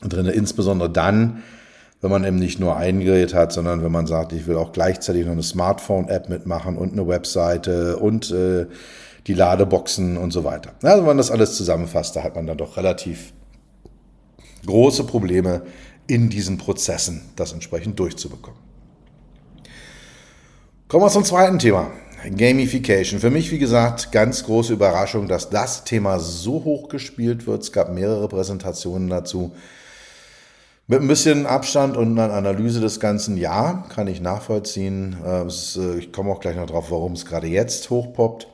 drinne. 0.01 0.31
Insbesondere 0.31 0.89
dann, 0.89 1.43
wenn 2.01 2.11
man 2.11 2.23
eben 2.23 2.37
nicht 2.37 2.59
nur 2.59 2.77
ein 2.77 2.99
Gerät 2.99 3.33
hat, 3.33 3.51
sondern 3.51 3.83
wenn 3.83 3.91
man 3.91 4.07
sagt, 4.07 4.31
ich 4.33 4.47
will 4.47 4.57
auch 4.57 4.71
gleichzeitig 4.71 5.25
noch 5.25 5.31
eine 5.31 5.43
Smartphone-App 5.43 6.29
mitmachen 6.29 6.77
und 6.77 6.93
eine 6.93 7.07
Webseite 7.07 7.97
und 7.97 8.31
äh, 8.31 8.67
die 9.25 9.33
Ladeboxen 9.33 10.17
und 10.17 10.31
so 10.31 10.43
weiter. 10.43 10.71
Also 10.83 10.99
wenn 10.99 11.07
man 11.07 11.17
das 11.17 11.31
alles 11.31 11.55
zusammenfasst, 11.57 12.15
da 12.15 12.23
hat 12.23 12.35
man 12.35 12.47
dann 12.47 12.57
doch 12.57 12.77
relativ 12.77 13.33
große 14.65 15.05
Probleme 15.05 15.63
in 16.07 16.29
diesen 16.29 16.57
Prozessen, 16.57 17.21
das 17.35 17.51
entsprechend 17.51 17.99
durchzubekommen. 17.99 18.59
Kommen 20.87 21.03
wir 21.03 21.09
zum 21.09 21.25
zweiten 21.25 21.59
Thema. 21.59 21.91
Gamification. 22.35 23.19
Für 23.19 23.29
mich, 23.29 23.51
wie 23.51 23.59
gesagt, 23.59 24.11
ganz 24.11 24.43
große 24.43 24.73
Überraschung, 24.73 25.27
dass 25.27 25.49
das 25.49 25.83
Thema 25.83 26.19
so 26.19 26.63
hoch 26.63 26.89
gespielt 26.89 27.45
wird. 27.45 27.63
Es 27.63 27.71
gab 27.71 27.93
mehrere 27.93 28.27
Präsentationen 28.27 29.09
dazu. 29.09 29.51
Mit 30.89 31.01
ein 31.01 31.09
bisschen 31.09 31.45
Abstand 31.45 31.97
und 31.97 32.17
einer 32.17 32.33
Analyse 32.33 32.79
des 32.79 33.01
Ganzen, 33.01 33.35
ja, 33.35 33.83
kann 33.93 34.07
ich 34.07 34.21
nachvollziehen. 34.21 35.17
Äh, 35.21 35.41
äh, 35.41 35.97
ich 35.99 36.13
komme 36.13 36.31
auch 36.31 36.39
gleich 36.39 36.55
noch 36.55 36.67
drauf, 36.67 36.91
warum 36.91 37.11
es 37.11 37.25
gerade 37.25 37.47
jetzt 37.47 37.89
hochpoppt. 37.89 38.47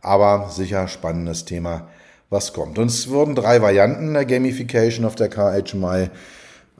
Aber 0.00 0.48
sicher 0.50 0.88
spannendes 0.88 1.44
Thema, 1.44 1.86
was 2.30 2.52
kommt. 2.52 2.80
Und 2.80 2.88
es 2.88 3.08
wurden 3.10 3.36
drei 3.36 3.62
Varianten 3.62 4.12
der 4.12 4.24
Gamification 4.24 5.04
auf 5.04 5.14
der 5.14 5.28
KHMI 5.28 6.10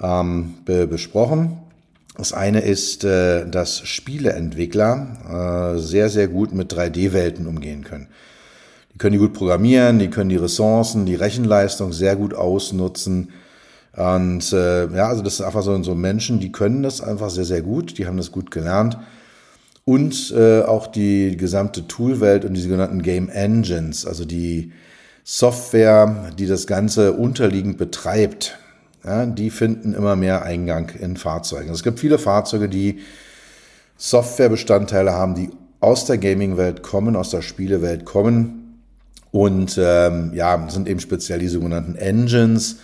ähm, 0.03 0.55
be 0.65 0.89
besprochen. 0.89 1.59
Das 2.17 2.33
eine 2.33 2.63
ist, 2.63 3.05
äh, 3.05 3.49
dass 3.49 3.79
Spieleentwickler 3.79 5.77
äh, 5.77 5.79
sehr, 5.79 6.09
sehr 6.09 6.27
gut 6.27 6.53
mit 6.53 6.75
3D-Welten 6.75 7.47
umgehen 7.47 7.85
können. 7.85 8.09
Die 8.93 8.99
können 8.99 9.13
die 9.13 9.21
gut 9.21 9.35
programmieren, 9.35 10.01
die 10.01 10.11
können 10.11 10.31
die 10.31 10.35
Ressourcen, 10.35 11.07
die 11.07 11.15
Rechenleistung 11.15 11.93
sehr 11.93 12.17
gut 12.17 12.35
ausnutzen 12.35 13.29
und 13.97 14.53
äh, 14.53 14.87
ja, 14.95 15.09
also 15.09 15.23
das 15.23 15.39
sind 15.39 15.47
einfach 15.47 15.63
so, 15.63 15.83
so 15.83 15.95
Menschen, 15.95 16.41
die 16.41 16.53
können 16.53 16.83
das 16.83 17.01
einfach 17.01 17.31
sehr, 17.31 17.45
sehr 17.45 17.63
gut, 17.63 17.99
die 17.99 18.07
haben 18.07 18.17
das 18.17 18.31
gut 18.31 18.51
gelernt. 18.51 18.99
Und 19.85 20.33
äh, 20.37 20.63
auch 20.63 20.87
die 20.87 21.37
gesamte 21.37 21.89
Toolwelt 21.89 22.45
und 22.45 22.55
die 22.55 22.61
sogenannten 22.61 23.03
Game 23.03 23.31
Engines, 23.31 24.05
also 24.05 24.25
die 24.27 24.73
Software, 25.25 26.31
die 26.39 26.47
das 26.47 26.67
Ganze 26.67 27.15
unterliegend 27.15 27.79
betreibt, 27.79 28.59
ja, 29.05 29.27
die 29.27 29.51
finden 29.51 29.95
immer 29.95 30.17
mehr 30.17 30.43
Eingang 30.43 30.91
in 30.91 31.17
Fahrzeugen. 31.17 31.71
Es 31.71 31.83
gibt 31.83 32.01
viele 32.01 32.19
Fahrzeuge, 32.19 32.69
die 32.69 33.01
Softwarebestandteile 33.97 35.13
haben, 35.13 35.35
die 35.35 35.51
aus 35.81 36.05
der 36.05 36.19
Gaming-Welt 36.19 36.83
kommen, 36.83 37.17
aus 37.17 37.31
der 37.31 37.43
Spielewelt 37.43 38.05
kommen 38.05 38.81
und 39.31 39.79
ähm, 39.81 40.33
ja, 40.35 40.69
sind 40.69 40.89
eben 40.89 41.01
speziell 41.01 41.39
die 41.39 41.49
sogenannten 41.49 41.95
Engines, 41.95 42.79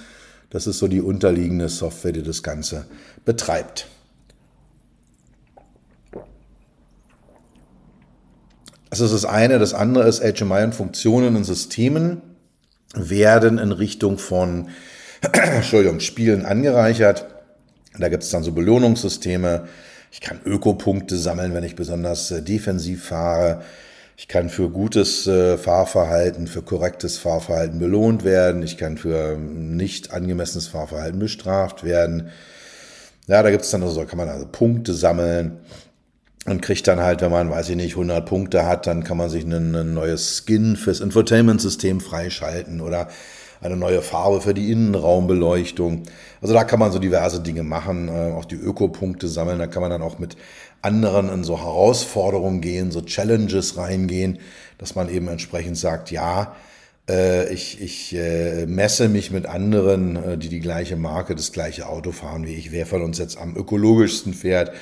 das 0.55 0.69
ist 0.69 0.79
so 0.79 0.87
die 0.87 1.01
unterliegende 1.01 1.69
Software, 1.69 2.13
die 2.13 2.23
das 2.23 2.45
Ganze 2.45 2.87
betreibt. 3.25 3.89
Das 8.89 9.01
ist 9.01 9.13
das 9.13 9.25
eine. 9.25 9.59
Das 9.59 9.75
andere 9.75 10.07
ist, 10.07 10.23
HMI 10.23 10.63
und 10.63 10.73
Funktionen 10.73 11.35
und 11.35 11.43
Systemen 11.43 12.23
werden 12.95 13.59
in 13.59 13.73
Richtung 13.73 14.17
von 14.17 14.69
Entschuldigung, 15.33 15.99
Spielen 15.99 16.47
angereichert. 16.47 17.27
Da 17.99 18.09
gibt 18.09 18.23
es 18.23 18.31
dann 18.31 18.45
so 18.45 18.53
Belohnungssysteme. 18.53 19.67
Ich 20.13 20.21
kann 20.21 20.39
Ökopunkte 20.45 21.17
sammeln, 21.17 21.53
wenn 21.53 21.65
ich 21.65 21.75
besonders 21.75 22.31
äh, 22.31 22.43
defensiv 22.43 23.07
fahre. 23.07 23.63
Ich 24.17 24.29
kann 24.29 24.49
für 24.49 24.71
gutes 24.71 25.27
äh, 25.27 25.59
Fahrverhalten, 25.59 26.47
für 26.47 26.63
korrektes 26.63 27.19
Fahrverhalten 27.19 27.81
belohnt 27.81 28.25
werden. 28.25 28.63
Ich 28.63 28.79
kann 28.79 28.97
für 28.97 29.37
nicht 29.37 30.13
angemessenes 30.13 30.69
Fahrverhalten 30.69 31.19
bestraft 31.19 31.83
werden. 31.83 32.31
Ja, 33.27 33.43
da 33.43 33.51
gibt 33.51 33.65
es 33.65 33.71
dann 33.71 33.83
also, 33.83 34.05
kann 34.05 34.19
man 34.19 34.29
also 34.29 34.47
Punkte 34.47 34.95
sammeln 34.95 35.59
und 36.47 36.63
kriegt 36.63 36.87
dann 36.87 37.01
halt, 37.01 37.23
wenn 37.23 37.31
man, 37.31 37.51
weiß 37.51 37.71
ich 37.71 37.77
nicht, 37.77 37.93
100 37.93 38.25
Punkte 38.25 38.67
hat, 38.67 38.87
dann 38.87 39.03
kann 39.03 39.17
man 39.17 39.31
sich 39.31 39.45
ein, 39.45 39.75
ein 39.75 39.95
neues 39.95 40.45
Skin 40.45 40.77
fürs 40.77 41.01
Infotainment-System 41.01 42.01
freischalten 42.01 42.81
oder 42.81 43.09
eine 43.63 43.77
neue 43.77 44.03
Farbe 44.03 44.43
für 44.43 44.53
die 44.53 44.71
Innenraumbeleuchtung. 44.71 46.03
Also 46.43 46.53
da 46.53 46.65
kann 46.65 46.79
man 46.79 46.93
so 46.93 46.99
diverse 46.99 47.41
Dinge 47.41 47.63
machen, 47.63 48.09
äh, 48.09 48.33
auch 48.33 48.45
die 48.45 48.57
Ökopunkte 48.57 49.27
sammeln. 49.27 49.59
Da 49.59 49.67
kann 49.67 49.81
man 49.81 49.91
dann 49.91 50.03
auch 50.03 50.19
mit 50.19 50.37
anderen 50.85 51.29
in 51.29 51.45
so 51.45 51.59
Herausforderungen 51.59 52.61
gehen, 52.61 52.91
so 52.91 53.01
Challenges 53.01 53.77
reingehen, 53.77 54.39
dass 54.79 54.95
man 54.95 55.09
eben 55.09 55.29
entsprechend 55.29 55.77
sagt, 55.79 56.11
ja, 56.11 56.55
äh, 57.09 57.53
ich, 57.53 57.81
ich 57.81 58.15
äh, 58.15 58.67
messe 58.67 59.09
mich 59.09 59.31
mit 59.31 59.47
anderen, 59.47 60.17
äh, 60.17 60.39
die 60.39 60.49
die 60.49 60.61
gleiche 60.61 60.97
Marke, 60.97 61.35
das 61.35 61.53
gleiche 61.53 61.89
Auto 61.89 62.13
fahren 62.13 62.47
wie 62.47 62.55
ich. 62.55 62.73
Wer 62.73 62.87
von 62.87 63.03
uns 63.03 63.19
jetzt 63.19 63.39
am 63.39 63.57
ökologischsten 63.57 64.35
fährt, 64.35 64.73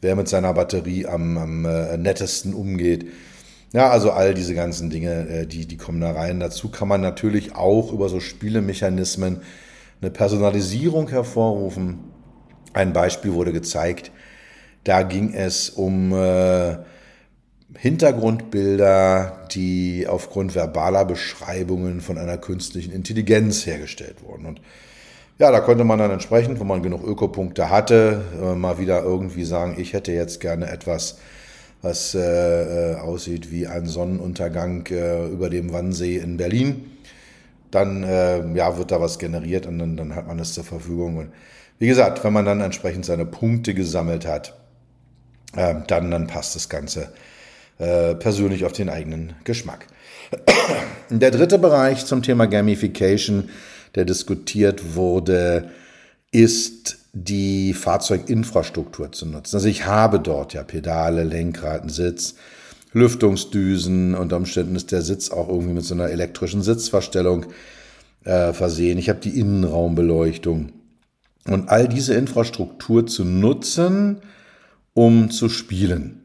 wer 0.00 0.16
mit 0.16 0.28
seiner 0.28 0.52
Batterie 0.54 1.06
am, 1.06 1.38
am 1.38 1.64
äh, 1.64 1.96
nettesten 1.96 2.54
umgeht. 2.54 3.06
Ja, 3.72 3.90
also 3.90 4.10
all 4.10 4.32
diese 4.34 4.54
ganzen 4.54 4.90
Dinge, 4.90 5.28
äh, 5.28 5.46
die, 5.46 5.66
die 5.66 5.76
kommen 5.76 6.00
da 6.00 6.12
rein. 6.12 6.40
Dazu 6.40 6.68
kann 6.68 6.88
man 6.88 7.00
natürlich 7.00 7.54
auch 7.54 7.92
über 7.92 8.08
so 8.08 8.20
Spielemechanismen 8.20 9.40
eine 10.00 10.10
Personalisierung 10.10 11.08
hervorrufen. 11.08 11.98
Ein 12.72 12.92
Beispiel 12.92 13.32
wurde 13.32 13.52
gezeigt, 13.52 14.12
da 14.86 15.02
ging 15.02 15.34
es 15.34 15.68
um 15.68 16.12
äh, 16.12 16.76
Hintergrundbilder, 17.76 19.46
die 19.50 20.06
aufgrund 20.08 20.54
verbaler 20.54 21.04
Beschreibungen 21.04 22.00
von 22.00 22.18
einer 22.18 22.38
künstlichen 22.38 22.92
Intelligenz 22.92 23.66
hergestellt 23.66 24.22
wurden. 24.24 24.46
Und 24.46 24.60
ja, 25.38 25.50
da 25.50 25.58
konnte 25.58 25.82
man 25.82 25.98
dann 25.98 26.12
entsprechend, 26.12 26.60
wo 26.60 26.64
man 26.64 26.84
genug 26.84 27.04
Ökopunkte 27.04 27.68
hatte, 27.68 28.22
äh, 28.40 28.54
mal 28.54 28.78
wieder 28.78 29.02
irgendwie 29.02 29.44
sagen, 29.44 29.74
ich 29.76 29.92
hätte 29.92 30.12
jetzt 30.12 30.40
gerne 30.40 30.70
etwas, 30.70 31.18
was 31.82 32.14
äh, 32.14 32.92
äh, 32.92 32.94
aussieht 32.94 33.50
wie 33.50 33.66
ein 33.66 33.86
Sonnenuntergang 33.86 34.86
äh, 34.86 35.26
über 35.26 35.50
dem 35.50 35.72
Wannsee 35.72 36.18
in 36.18 36.36
Berlin. 36.36 36.92
Dann 37.72 38.04
äh, 38.04 38.46
ja, 38.54 38.78
wird 38.78 38.92
da 38.92 39.00
was 39.00 39.18
generiert 39.18 39.66
und 39.66 39.80
dann, 39.80 39.96
dann 39.96 40.14
hat 40.14 40.28
man 40.28 40.38
es 40.38 40.54
zur 40.54 40.62
Verfügung. 40.64 41.16
Und 41.16 41.32
wie 41.80 41.88
gesagt, 41.88 42.22
wenn 42.22 42.32
man 42.32 42.44
dann 42.44 42.60
entsprechend 42.60 43.04
seine 43.04 43.26
Punkte 43.26 43.74
gesammelt 43.74 44.26
hat, 44.26 44.54
dann, 45.56 46.10
dann 46.10 46.26
passt 46.26 46.54
das 46.54 46.68
Ganze 46.68 47.08
äh, 47.78 48.14
persönlich 48.14 48.64
auf 48.64 48.72
den 48.72 48.88
eigenen 48.88 49.34
Geschmack. 49.44 49.86
Der 51.10 51.30
dritte 51.30 51.58
Bereich 51.58 52.04
zum 52.04 52.22
Thema 52.22 52.46
Gamification, 52.46 53.48
der 53.94 54.04
diskutiert 54.04 54.96
wurde, 54.96 55.70
ist 56.32 56.98
die 57.12 57.72
Fahrzeuginfrastruktur 57.72 59.12
zu 59.12 59.26
nutzen. 59.26 59.56
Also 59.56 59.68
ich 59.68 59.86
habe 59.86 60.20
dort 60.20 60.52
ja 60.52 60.64
Pedale, 60.64 61.22
Lenkrad, 61.22 61.82
einen 61.82 61.90
Sitz, 61.90 62.34
Lüftungsdüsen, 62.92 64.14
unter 64.14 64.36
Umständen 64.36 64.74
ist 64.74 64.90
der 64.90 65.02
Sitz 65.02 65.30
auch 65.30 65.48
irgendwie 65.48 65.74
mit 65.74 65.84
so 65.84 65.94
einer 65.94 66.08
elektrischen 66.08 66.62
Sitzverstellung 66.62 67.46
äh, 68.24 68.52
versehen. 68.52 68.98
Ich 68.98 69.08
habe 69.08 69.20
die 69.20 69.38
Innenraumbeleuchtung. 69.38 70.72
Und 71.46 71.68
all 71.68 71.88
diese 71.88 72.14
Infrastruktur 72.14 73.06
zu 73.06 73.24
nutzen, 73.24 74.18
um 74.96 75.30
zu 75.30 75.50
spielen. 75.50 76.22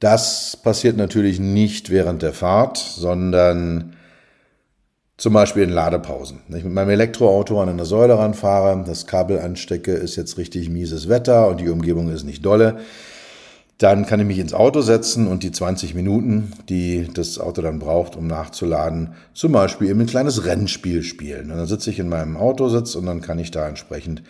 Das 0.00 0.58
passiert 0.62 0.96
natürlich 0.96 1.38
nicht 1.38 1.90
während 1.90 2.22
der 2.22 2.32
Fahrt, 2.32 2.78
sondern 2.78 3.94
zum 5.18 5.34
Beispiel 5.34 5.64
in 5.64 5.70
Ladepausen. 5.70 6.40
Wenn 6.48 6.58
ich 6.58 6.64
mit 6.64 6.72
meinem 6.72 6.90
Elektroauto 6.90 7.60
an 7.60 7.68
eine 7.68 7.84
Säule 7.84 8.18
ranfahre, 8.18 8.82
das 8.86 9.06
Kabel 9.06 9.40
anstecke, 9.40 9.92
ist 9.92 10.16
jetzt 10.16 10.38
richtig 10.38 10.70
mieses 10.70 11.10
Wetter 11.10 11.48
und 11.48 11.60
die 11.60 11.68
Umgebung 11.68 12.08
ist 12.08 12.24
nicht 12.24 12.44
dolle. 12.44 12.78
Dann 13.76 14.06
kann 14.06 14.20
ich 14.20 14.26
mich 14.26 14.38
ins 14.38 14.54
Auto 14.54 14.80
setzen 14.80 15.26
und 15.26 15.42
die 15.42 15.52
20 15.52 15.94
Minuten, 15.94 16.52
die 16.70 17.08
das 17.12 17.38
Auto 17.38 17.60
dann 17.60 17.78
braucht, 17.78 18.16
um 18.16 18.26
nachzuladen, 18.26 19.12
zum 19.34 19.52
Beispiel 19.52 19.90
eben 19.90 20.00
ein 20.00 20.06
kleines 20.06 20.46
Rennspiel 20.46 21.02
spielen. 21.02 21.50
Und 21.50 21.58
dann 21.58 21.66
sitze 21.66 21.90
ich 21.90 21.98
in 21.98 22.08
meinem 22.08 22.38
Autositz 22.38 22.94
und 22.94 23.04
dann 23.04 23.20
kann 23.20 23.38
ich 23.38 23.50
da 23.50 23.68
entsprechend 23.68 24.22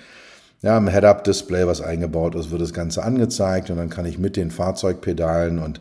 ja, 0.63 0.77
im 0.79 0.89
Head-Up-Display, 0.89 1.67
was 1.67 1.81
eingebaut 1.81 2.35
ist, 2.35 2.51
wird 2.51 2.63
das 2.63 2.73
Ganze 2.73 3.03
angezeigt 3.03 3.71
und 3.71 3.77
dann 3.77 3.91
kann 3.91 4.07
ich 4.07 4.19
mit 4.19 4.37
den 4.37 4.51
Fahrzeugpedalen 4.51 5.59
und 5.59 5.81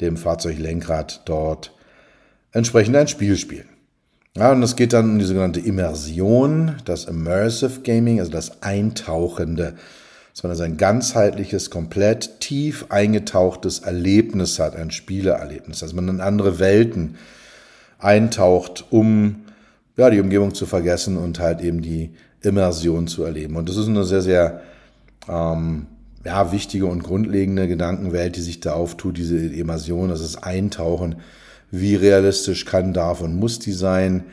dem 0.00 0.16
Fahrzeuglenkrad 0.16 1.22
dort 1.24 1.74
entsprechend 2.52 2.96
ein 2.96 3.08
Spiel 3.08 3.36
spielen. 3.36 3.68
Ja, 4.36 4.52
und 4.52 4.62
es 4.62 4.76
geht 4.76 4.92
dann 4.92 5.10
um 5.10 5.18
die 5.18 5.24
sogenannte 5.24 5.60
Immersion, 5.60 6.76
das 6.84 7.04
Immersive 7.04 7.80
Gaming, 7.80 8.20
also 8.20 8.32
das 8.32 8.62
Eintauchende 8.62 9.74
dass 10.32 10.42
man 10.42 10.50
also 10.50 10.62
ein 10.62 10.78
ganzheitliches, 10.78 11.70
komplett 11.70 12.40
tief 12.40 12.86
eingetauchtes 12.88 13.80
Erlebnis 13.80 14.58
hat, 14.58 14.76
ein 14.76 14.90
Spieleerlebnis, 14.90 15.80
dass 15.80 15.92
man 15.92 16.08
in 16.08 16.20
andere 16.20 16.58
Welten 16.58 17.16
eintaucht, 17.98 18.86
um 18.90 19.44
ja, 19.96 20.08
die 20.08 20.20
Umgebung 20.20 20.54
zu 20.54 20.64
vergessen 20.64 21.18
und 21.18 21.38
halt 21.38 21.60
eben 21.60 21.82
die 21.82 22.14
Immersion 22.42 23.06
zu 23.06 23.24
erleben. 23.24 23.56
Und 23.56 23.68
das 23.68 23.76
ist 23.76 23.88
eine 23.88 24.04
sehr, 24.04 24.22
sehr 24.22 24.62
ähm, 25.28 25.86
ja, 26.24 26.52
wichtige 26.52 26.86
und 26.86 27.02
grundlegende 27.02 27.68
Gedankenwelt, 27.68 28.36
die 28.36 28.40
sich 28.40 28.60
da 28.60 28.74
auftut, 28.74 29.16
diese 29.16 29.36
Immersion, 29.38 30.08
das 30.08 30.20
ist 30.20 30.36
Eintauchen. 30.36 31.16
Wie 31.70 31.94
realistisch 31.94 32.64
kann, 32.64 32.92
darf 32.92 33.22
und 33.22 33.36
muss 33.36 33.58
die 33.58 33.72
sein? 33.72 34.24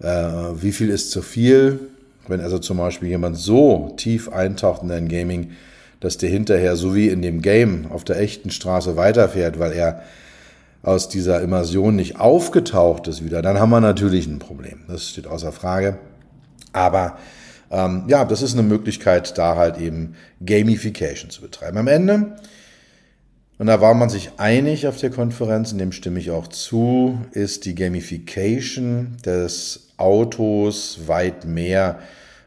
Äh, 0.00 0.06
wie 0.06 0.72
viel 0.72 0.88
ist 0.88 1.10
zu 1.10 1.22
viel? 1.22 1.80
Wenn 2.28 2.40
also 2.40 2.58
zum 2.58 2.78
Beispiel 2.78 3.08
jemand 3.08 3.36
so 3.36 3.94
tief 3.96 4.28
eintaucht 4.28 4.82
in 4.82 4.90
ein 4.90 5.08
Gaming, 5.08 5.52
dass 6.00 6.18
der 6.18 6.30
hinterher 6.30 6.76
so 6.76 6.94
wie 6.94 7.08
in 7.08 7.22
dem 7.22 7.42
Game 7.42 7.86
auf 7.90 8.04
der 8.04 8.20
echten 8.20 8.50
Straße 8.50 8.96
weiterfährt, 8.96 9.58
weil 9.58 9.72
er 9.72 10.02
aus 10.82 11.08
dieser 11.08 11.40
Immersion 11.40 11.96
nicht 11.96 12.20
aufgetaucht 12.20 13.08
ist 13.08 13.24
wieder, 13.24 13.42
dann 13.42 13.58
haben 13.58 13.70
wir 13.70 13.80
natürlich 13.80 14.26
ein 14.26 14.38
Problem. 14.38 14.80
Das 14.88 15.08
steht 15.08 15.26
außer 15.26 15.50
Frage. 15.50 15.98
Aber 16.72 17.16
ähm, 17.70 18.04
ja, 18.08 18.24
das 18.24 18.42
ist 18.42 18.54
eine 18.54 18.62
Möglichkeit, 18.62 19.36
da 19.38 19.56
halt 19.56 19.78
eben 19.78 20.14
Gamification 20.44 21.30
zu 21.30 21.40
betreiben. 21.40 21.78
Am 21.78 21.88
Ende, 21.88 22.36
und 23.58 23.66
da 23.66 23.80
war 23.80 23.94
man 23.94 24.10
sich 24.10 24.32
einig 24.36 24.86
auf 24.86 24.98
der 24.98 25.10
Konferenz, 25.10 25.72
in 25.72 25.78
dem 25.78 25.92
stimme 25.92 26.20
ich 26.20 26.30
auch 26.30 26.46
zu, 26.48 27.18
ist 27.32 27.64
die 27.64 27.74
Gamification 27.74 29.16
des 29.24 29.88
Autos 29.96 31.00
weit 31.06 31.44
mehr 31.46 31.98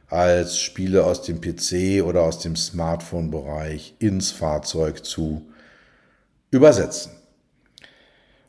als 0.10 0.60
Spiele 0.60 1.03
aus 1.03 1.21
dem 1.23 1.41
PC 1.41 2.03
oder 2.03 2.21
aus 2.21 2.39
dem 2.39 2.55
Smartphone-Bereich 2.55 3.95
ins 3.99 4.32
Fahrzeug 4.32 5.05
zu 5.05 5.43
übersetzen. 6.51 7.12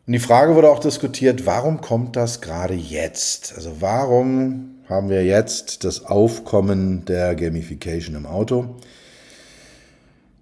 Und 0.06 0.14
die 0.14 0.18
Frage 0.18 0.54
wurde 0.54 0.70
auch 0.70 0.80
diskutiert, 0.80 1.46
warum 1.46 1.80
kommt 1.80 2.16
das 2.16 2.40
gerade 2.40 2.74
jetzt? 2.74 3.54
Also 3.54 3.80
warum 3.80 4.69
haben 4.90 5.08
wir 5.08 5.24
jetzt 5.24 5.84
das 5.84 6.04
Aufkommen 6.04 7.04
der 7.04 7.36
Gamification 7.36 8.16
im 8.16 8.26
Auto? 8.26 8.74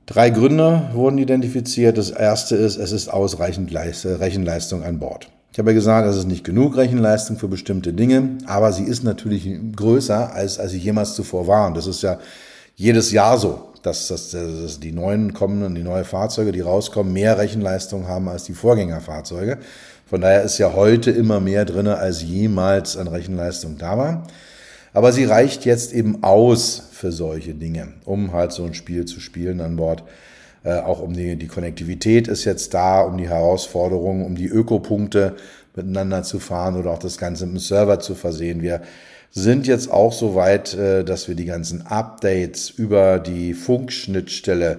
Drei 0.06 0.30
Gründe 0.30 0.88
wurden 0.94 1.18
identifiziert. 1.18 1.98
Das 1.98 2.08
erste 2.08 2.56
ist, 2.56 2.78
es 2.78 2.92
ist 2.92 3.08
ausreichend 3.08 3.74
Rechenleistung 3.74 4.82
an 4.82 4.98
Bord. 4.98 5.28
Ich 5.52 5.58
habe 5.58 5.70
ja 5.70 5.74
gesagt, 5.74 6.08
es 6.08 6.16
ist 6.16 6.28
nicht 6.28 6.44
genug 6.44 6.78
Rechenleistung 6.78 7.36
für 7.36 7.48
bestimmte 7.48 7.92
Dinge, 7.92 8.38
aber 8.46 8.72
sie 8.72 8.84
ist 8.84 9.04
natürlich 9.04 9.50
größer, 9.76 10.32
als, 10.32 10.58
als 10.58 10.72
sie 10.72 10.78
jemals 10.78 11.14
zuvor 11.14 11.46
war. 11.46 11.66
Und 11.66 11.76
das 11.76 11.86
ist 11.86 12.02
ja 12.02 12.18
jedes 12.74 13.12
Jahr 13.12 13.36
so, 13.36 13.68
dass, 13.82 14.08
dass, 14.08 14.30
dass 14.30 14.80
die 14.80 14.92
neuen 14.92 15.34
kommenden, 15.34 15.74
die 15.74 15.82
neuen 15.82 16.04
Fahrzeuge, 16.06 16.52
die 16.52 16.60
rauskommen, 16.60 17.12
mehr 17.12 17.36
Rechenleistung 17.36 18.08
haben 18.08 18.28
als 18.28 18.44
die 18.44 18.54
Vorgängerfahrzeuge. 18.54 19.58
Von 20.08 20.22
daher 20.22 20.42
ist 20.42 20.56
ja 20.58 20.72
heute 20.72 21.10
immer 21.10 21.38
mehr 21.38 21.66
drin, 21.66 21.86
als 21.86 22.22
jemals 22.22 22.96
an 22.96 23.08
Rechenleistung 23.08 23.76
da 23.76 23.98
war. 23.98 24.26
Aber 24.94 25.12
sie 25.12 25.24
reicht 25.24 25.66
jetzt 25.66 25.92
eben 25.92 26.22
aus 26.22 26.88
für 26.92 27.12
solche 27.12 27.54
Dinge, 27.54 27.88
um 28.06 28.32
halt 28.32 28.52
so 28.52 28.64
ein 28.64 28.72
Spiel 28.72 29.04
zu 29.04 29.20
spielen 29.20 29.60
an 29.60 29.76
Bord. 29.76 30.02
Äh, 30.64 30.78
auch 30.78 31.00
um 31.00 31.12
die, 31.12 31.36
die 31.36 31.46
Konnektivität 31.46 32.26
ist 32.26 32.46
jetzt 32.46 32.72
da, 32.72 33.02
um 33.02 33.18
die 33.18 33.28
Herausforderungen, 33.28 34.24
um 34.24 34.34
die 34.34 34.46
Ökopunkte 34.46 35.36
miteinander 35.76 36.22
zu 36.22 36.40
fahren 36.40 36.76
oder 36.76 36.90
auch 36.90 36.98
das 36.98 37.18
Ganze 37.18 37.44
mit 37.46 37.56
dem 37.56 37.60
Server 37.60 38.00
zu 38.00 38.14
versehen. 38.14 38.62
Wir 38.62 38.80
sind 39.30 39.66
jetzt 39.66 39.90
auch 39.90 40.12
so 40.12 40.34
weit, 40.34 40.74
äh, 40.74 41.04
dass 41.04 41.28
wir 41.28 41.34
die 41.34 41.44
ganzen 41.44 41.86
Updates 41.86 42.70
über 42.70 43.18
die 43.18 43.52
Funkschnittstelle 43.52 44.78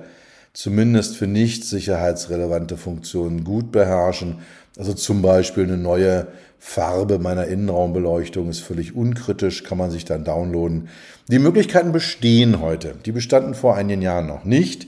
zumindest 0.54 1.16
für 1.16 1.28
nicht 1.28 1.64
sicherheitsrelevante 1.64 2.76
Funktionen 2.76 3.44
gut 3.44 3.72
beherrschen. 3.72 4.40
Also 4.80 4.94
zum 4.94 5.22
Beispiel 5.22 5.66
eine 5.66 5.78
neue 5.78 6.26
Farbe 6.58 7.20
meiner 7.20 7.46
Innenraumbeleuchtung 7.46 8.50
ist 8.50 8.62
völlig 8.62 8.96
unkritisch, 8.96 9.64
kann 9.64 9.78
man 9.78 9.92
sich 9.92 10.06
dann 10.06 10.24
downloaden. 10.24 10.90
Die 11.28 11.38
Möglichkeiten 11.38 11.92
bestehen 11.92 12.60
heute. 12.60 12.96
Die 13.06 13.12
bestanden 13.12 13.54
vor 13.54 13.76
einigen 13.76 14.02
Jahren 14.02 14.26
noch 14.26 14.44
nicht 14.44 14.88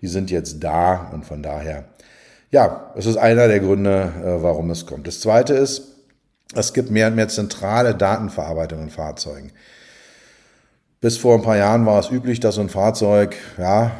die 0.00 0.08
sind 0.08 0.30
jetzt 0.30 0.62
da 0.62 1.10
und 1.12 1.24
von 1.24 1.42
daher, 1.42 1.84
ja, 2.50 2.92
es 2.96 3.06
ist 3.06 3.16
einer 3.16 3.48
der 3.48 3.60
Gründe, 3.60 4.12
äh, 4.24 4.42
warum 4.42 4.70
es 4.70 4.86
kommt. 4.86 5.06
Das 5.06 5.20
zweite 5.20 5.54
ist, 5.54 5.82
es 6.54 6.72
gibt 6.72 6.90
mehr 6.90 7.08
und 7.08 7.14
mehr 7.14 7.28
zentrale 7.28 7.94
Datenverarbeitung 7.94 8.82
in 8.82 8.90
Fahrzeugen. 8.90 9.52
Bis 11.00 11.16
vor 11.16 11.34
ein 11.34 11.42
paar 11.42 11.56
Jahren 11.56 11.86
war 11.86 12.00
es 12.00 12.10
üblich, 12.10 12.40
dass 12.40 12.56
so 12.56 12.60
ein 12.60 12.68
Fahrzeug, 12.68 13.36
ja, 13.56 13.92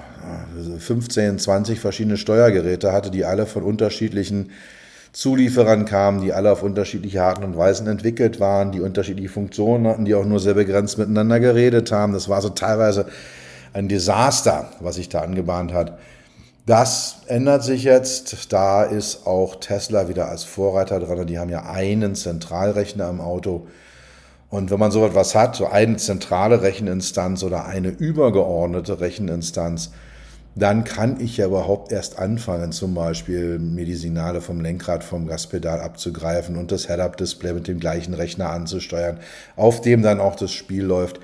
15, 0.79 1.39
20 1.39 1.81
verschiedene 1.81 2.19
Steuergeräte 2.19 2.93
hatte, 2.93 3.11
die 3.11 3.25
alle 3.25 3.47
von 3.47 3.63
unterschiedlichen 3.63 4.51
Zulieferern 5.13 5.87
kamen, 5.87 6.21
die 6.21 6.33
alle 6.33 6.53
auf 6.53 6.63
unterschiedliche 6.63 7.23
Arten 7.23 7.43
und 7.43 7.57
Weisen 7.57 7.87
entwickelt 7.89 8.39
waren, 8.39 8.71
die 8.71 8.81
unterschiedliche 8.81 9.29
Funktionen 9.29 9.87
hatten, 9.87 10.05
die 10.05 10.15
auch 10.15 10.25
nur 10.25 10.39
sehr 10.39 10.55
begrenzt 10.55 10.99
miteinander 10.99 11.41
geredet 11.41 11.91
haben. 11.91 12.13
Das 12.13 12.29
war 12.29 12.41
so 12.41 12.51
teilweise 12.51 13.07
ein 13.73 13.89
Desaster, 13.89 14.71
was 14.81 14.97
sich 14.97 15.09
da 15.09 15.21
angebahnt 15.21 15.73
hat. 15.73 15.99
Das 16.67 17.23
ändert 17.27 17.65
sich 17.65 17.83
jetzt. 17.83 18.53
Da 18.53 18.85
ist 18.85 19.27
auch 19.27 19.57
Tesla 19.57 20.09
wieder 20.09 20.29
als 20.29 20.45
Vorreiter 20.45 21.01
dran. 21.01 21.27
Die 21.27 21.39
haben 21.39 21.51
ja 21.51 21.65
einen 21.65 22.15
Zentralrechner 22.15 23.09
im 23.09 23.21
Auto. 23.21 23.67
Und 24.51 24.71
wenn 24.71 24.79
man 24.79 24.91
so 24.91 25.05
etwas 25.05 25.35
hat, 25.35 25.57
so 25.57 25.67
eine 25.67 25.97
zentrale 25.97 26.63
Recheninstanz 26.63 27.43
oder 27.43 27.67
eine 27.67 27.89
übergeordnete 27.89 29.01
Recheninstanz, 29.01 29.91
dann 30.55 30.85
kann 30.85 31.21
ich 31.21 31.37
ja 31.37 31.47
überhaupt 31.47 31.93
erst 31.93 32.19
anfangen, 32.19 32.73
zum 32.73 32.95
Beispiel 32.95 33.59
mir 33.59 33.85
die 33.85 33.95
Signale 33.95 34.41
vom 34.41 34.61
Lenkrad, 34.61 35.05
vom 35.05 35.27
Gaspedal 35.27 35.81
abzugreifen 35.81 36.57
und 36.57 36.73
das 36.73 36.89
Head-Up-Display 36.89 37.53
mit 37.53 37.69
dem 37.69 37.79
gleichen 37.79 38.15
Rechner 38.15 38.51
anzusteuern, 38.51 39.21
auf 39.57 39.81
dem 39.81 40.03
dann 40.03 40.21
auch 40.21 40.37
das 40.37 40.53
Spiel 40.53 40.85
läuft. 40.85 41.21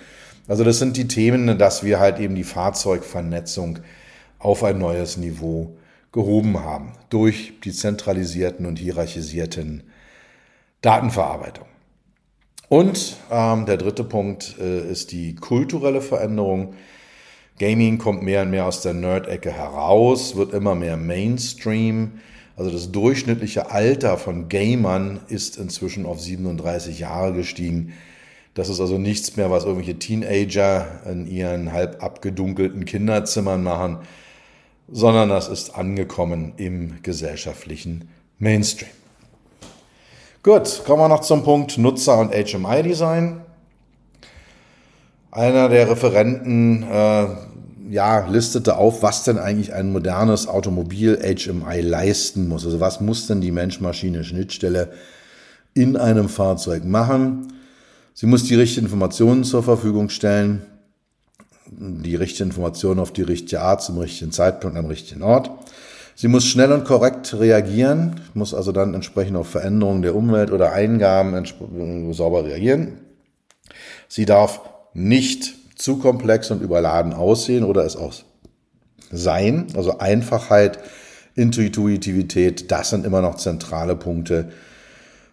Also 0.48 0.62
das 0.62 0.78
sind 0.78 0.96
die 0.96 1.08
Themen, 1.08 1.58
dass 1.58 1.82
wir 1.82 1.98
halt 1.98 2.20
eben 2.20 2.36
die 2.36 2.44
Fahrzeugvernetzung 2.44 3.80
auf 4.38 4.62
ein 4.62 4.78
neues 4.78 5.16
Niveau 5.16 5.76
gehoben 6.12 6.60
haben 6.60 6.92
durch 7.10 7.54
die 7.64 7.72
zentralisierten 7.72 8.64
und 8.64 8.78
hierarchisierten 8.78 9.82
Datenverarbeitung. 10.82 11.66
Und 12.68 13.16
ähm, 13.30 13.66
der 13.66 13.76
dritte 13.76 14.04
Punkt 14.04 14.56
äh, 14.58 14.90
ist 14.90 15.12
die 15.12 15.34
kulturelle 15.34 16.00
Veränderung. 16.00 16.74
Gaming 17.58 17.98
kommt 17.98 18.22
mehr 18.22 18.42
und 18.42 18.50
mehr 18.50 18.66
aus 18.66 18.82
der 18.82 18.92
Nerd-Ecke 18.92 19.50
heraus, 19.50 20.36
wird 20.36 20.52
immer 20.52 20.74
mehr 20.74 20.96
Mainstream. 20.96 22.20
Also 22.56 22.70
das 22.70 22.92
durchschnittliche 22.92 23.70
Alter 23.70 24.18
von 24.18 24.48
Gamern 24.48 25.20
ist 25.28 25.56
inzwischen 25.56 26.06
auf 26.06 26.20
37 26.20 26.98
Jahre 26.98 27.32
gestiegen. 27.32 27.94
Das 28.54 28.68
ist 28.68 28.80
also 28.80 28.98
nichts 28.98 29.36
mehr, 29.36 29.50
was 29.50 29.64
irgendwelche 29.64 29.98
Teenager 29.98 30.86
in 31.10 31.26
ihren 31.26 31.72
halb 31.72 32.02
abgedunkelten 32.02 32.86
Kinderzimmern 32.86 33.62
machen, 33.62 33.98
sondern 34.88 35.28
das 35.28 35.48
ist 35.48 35.74
angekommen 35.74 36.54
im 36.56 37.02
gesellschaftlichen 37.02 38.08
Mainstream. 38.38 38.90
Gut, 40.42 40.82
kommen 40.86 41.02
wir 41.02 41.08
noch 41.08 41.22
zum 41.22 41.42
Punkt 41.42 41.76
Nutzer- 41.76 42.18
und 42.18 42.32
HMI-Design. 42.32 43.40
Einer 45.32 45.68
der 45.68 45.90
Referenten 45.90 46.82
äh, 46.84 47.26
ja, 47.88 48.26
listete 48.26 48.76
auf, 48.76 49.02
was 49.02 49.24
denn 49.24 49.38
eigentlich 49.38 49.72
ein 49.72 49.92
modernes 49.92 50.48
Automobil 50.48 51.16
HMI 51.16 51.80
leisten 51.80 52.48
muss. 52.48 52.64
Also 52.64 52.80
was 52.80 53.00
muss 53.00 53.26
denn 53.26 53.40
die 53.40 53.52
Mensch-Maschine-Schnittstelle 53.52 54.92
in 55.74 55.96
einem 55.96 56.28
Fahrzeug 56.28 56.84
machen? 56.84 57.52
Sie 58.14 58.26
muss 58.26 58.44
die 58.44 58.54
richtigen 58.54 58.86
Informationen 58.86 59.44
zur 59.44 59.62
Verfügung 59.62 60.08
stellen, 60.08 60.62
die 61.70 62.16
richtigen 62.16 62.50
Informationen 62.50 63.00
auf 63.00 63.12
die 63.12 63.22
richtige 63.22 63.60
Art, 63.60 63.82
zum 63.82 63.98
richtigen 63.98 64.32
Zeitpunkt, 64.32 64.76
am 64.76 64.86
richtigen 64.86 65.22
Ort. 65.22 65.50
Sie 66.14 66.28
muss 66.28 66.46
schnell 66.46 66.72
und 66.72 66.84
korrekt 66.84 67.34
reagieren, 67.38 68.22
muss 68.32 68.54
also 68.54 68.72
dann 68.72 68.94
entsprechend 68.94 69.36
auf 69.36 69.48
Veränderungen 69.48 70.00
der 70.00 70.14
Umwelt 70.14 70.50
oder 70.50 70.72
Eingaben 70.72 71.44
sauber 72.14 72.44
reagieren. 72.44 73.00
Sie 74.08 74.24
darf 74.24 74.60
nicht 74.94 75.54
zu 75.76 75.98
komplex 75.98 76.50
und 76.50 76.62
überladen 76.62 77.12
aussehen 77.12 77.62
oder 77.62 77.84
es 77.84 77.96
auch 77.96 78.12
sein. 79.12 79.68
Also 79.76 79.98
Einfachheit 79.98 80.78
Intuitivität, 81.36 82.70
das 82.72 82.90
sind 82.90 83.04
immer 83.04 83.20
noch 83.20 83.36
zentrale 83.36 83.94
Punkte 83.94 84.48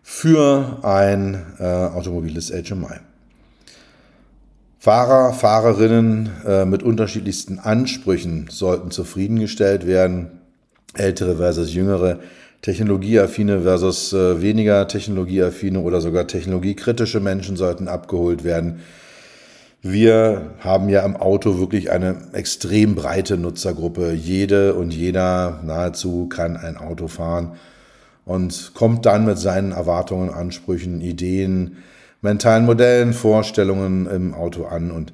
für 0.04 0.80
ein 0.84 1.42
äh, 1.60 1.64
automobiles 1.64 2.52
HMI. 2.52 3.00
Fahrer, 4.78 5.32
Fahrerinnen 5.32 6.30
äh, 6.46 6.66
mit 6.66 6.84
unterschiedlichsten 6.84 7.58
Ansprüchen 7.58 8.48
sollten 8.50 8.92
zufriedengestellt 8.92 9.88
werden. 9.88 10.42
Ältere 10.94 11.38
versus 11.38 11.74
jüngere, 11.74 12.20
technologieaffine 12.62 13.62
versus 13.62 14.12
äh, 14.12 14.42
weniger 14.42 14.86
technologieaffine 14.90 15.80
oder 15.80 16.02
sogar 16.02 16.28
technologiekritische 16.28 17.22
Menschen 17.22 17.56
sollten 17.56 17.88
abgeholt 17.88 18.44
werden. 18.44 18.82
Wir 19.86 20.54
haben 20.62 20.88
ja 20.88 21.06
im 21.06 21.18
Auto 21.18 21.60
wirklich 21.60 21.92
eine 21.92 22.16
extrem 22.32 22.96
breite 22.96 23.36
Nutzergruppe. 23.36 24.14
Jede 24.14 24.76
und 24.76 24.94
jeder 24.94 25.60
nahezu 25.62 26.28
kann 26.30 26.56
ein 26.56 26.78
Auto 26.78 27.10
fahren 27.10 27.58
und 28.24 28.72
kommt 28.76 29.06
dann 29.06 29.26
mit 29.26 29.38
seinen 29.38 29.74
Erwartungen, 29.74 30.30
Ansprüchen, 30.30 31.02
Ideen, 31.02 31.80
mentalen 32.22 32.66
Modellen, 32.66 33.12
Vorstellungen 33.12 34.06
im 34.06 34.34
Auto 34.34 34.64
an 34.64 34.90
und 34.90 35.12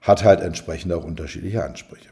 hat 0.00 0.24
halt 0.24 0.40
entsprechend 0.40 0.90
auch 0.94 1.04
unterschiedliche 1.04 1.62
Ansprüche. 1.62 2.08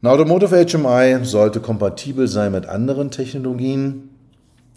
Ein 0.00 0.06
Automotive 0.06 0.64
HMI 0.64 1.24
sollte 1.24 1.58
kompatibel 1.58 2.28
sein 2.28 2.52
mit 2.52 2.66
anderen 2.66 3.10
Technologien, 3.10 4.10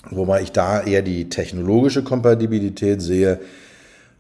wobei 0.10 0.42
ich 0.42 0.52
da 0.52 0.82
eher 0.82 1.04
die 1.04 1.30
technologische 1.30 2.04
Kompatibilität 2.04 3.04
sehe. 3.04 3.40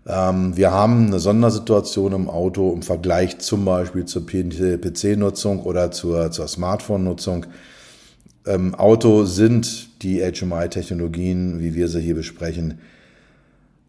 Ähm, 0.08 0.58
wir 0.58 0.72
haben 0.72 1.08
eine 1.08 1.20
Sondersituation 1.20 2.14
im 2.14 2.30
Auto 2.30 2.74
im 2.74 2.82
Vergleich 2.82 3.40
zum 3.40 3.66
Beispiel 3.66 4.06
zur 4.06 4.26
PC-Nutzung 4.26 5.62
oder 5.62 5.92
zur, 5.92 6.32
zur 6.32 6.48
Smartphone-Nutzung. 6.48 7.46
Im 8.46 8.74
Auto 8.74 9.26
sind 9.26 10.02
die 10.02 10.20
HMI-Technologien, 10.20 11.60
wie 11.60 11.76
wir 11.76 11.88
sie 11.88 12.02
hier 12.02 12.16
besprechen, 12.16 12.80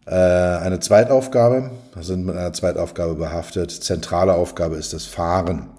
äh, 0.05 0.13
eine 0.13 0.79
Zweitaufgabe, 0.79 1.71
sind 2.01 2.25
mit 2.25 2.35
einer 2.35 2.53
Zweitaufgabe 2.53 3.15
behaftet. 3.15 3.71
Zentrale 3.71 4.33
Aufgabe 4.33 4.75
ist 4.75 4.93
das 4.93 5.05
Fahren. 5.05 5.69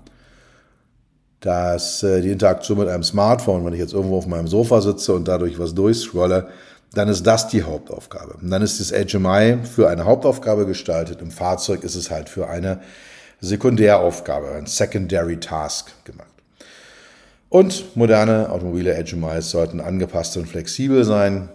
Dass 1.40 2.03
äh, 2.03 2.23
die 2.23 2.31
Interaktion 2.31 2.79
mit 2.79 2.88
einem 2.88 3.03
Smartphone, 3.03 3.64
wenn 3.64 3.75
ich 3.75 3.79
jetzt 3.79 3.92
irgendwo 3.92 4.16
auf 4.16 4.27
meinem 4.27 4.49
Sofa 4.49 4.81
sitze 4.81 5.12
und 5.12 5.29
dadurch 5.29 5.59
was 5.59 5.75
durchscrolle, 5.75 6.49
dann 6.94 7.09
ist 7.09 7.26
das 7.26 7.48
die 7.48 7.62
Hauptaufgabe. 7.62 8.35
Und 8.40 8.50
dann 8.50 8.62
ist 8.62 8.80
das 8.80 8.90
HMI 8.92 9.59
für 9.64 9.88
eine 9.88 10.04
Hauptaufgabe 10.04 10.66
gestaltet. 10.66 11.20
Im 11.20 11.30
Fahrzeug 11.30 11.85
ist 11.85 11.94
es 11.94 12.11
halt 12.11 12.28
für 12.28 12.48
eine 12.48 12.80
Sekundäraufgabe, 13.40 14.52
ein 14.52 14.66
Secondary 14.66 15.38
Task 15.38 15.92
gemacht. 16.04 16.28
Und 17.48 17.96
moderne 17.96 18.50
automobile 18.50 18.94
HMIs 18.94 19.50
sollten 19.50 19.80
angepasst 19.80 20.37
und 20.37 20.48
flexibel 20.48 21.04
sein 21.04 21.48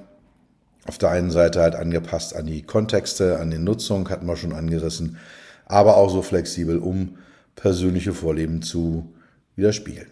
auf 0.89 0.97
der 0.97 1.12
einen 1.12 1.30
Seite 1.30 1.62
halt 1.62 1.75
angepasst 1.75 2.36
an 2.36 2.47
die 2.47 2.63
Kontexte, 2.63 3.39
an 3.39 3.52
die 3.52 3.60
Nutzung, 3.60 4.10
hatten 4.10 4.25
wir 4.25 4.36
schon 4.36 4.54
angerissen, 4.54 5.17
aber 5.65 5.97
auch 5.97 6.10
so 6.10 6.23
flexibel, 6.23 6.80
um 6.80 7.17
persönliche 7.56 8.13
Vorleben 8.13 8.63
zu 8.63 9.13
widerspiegeln. 9.56 10.08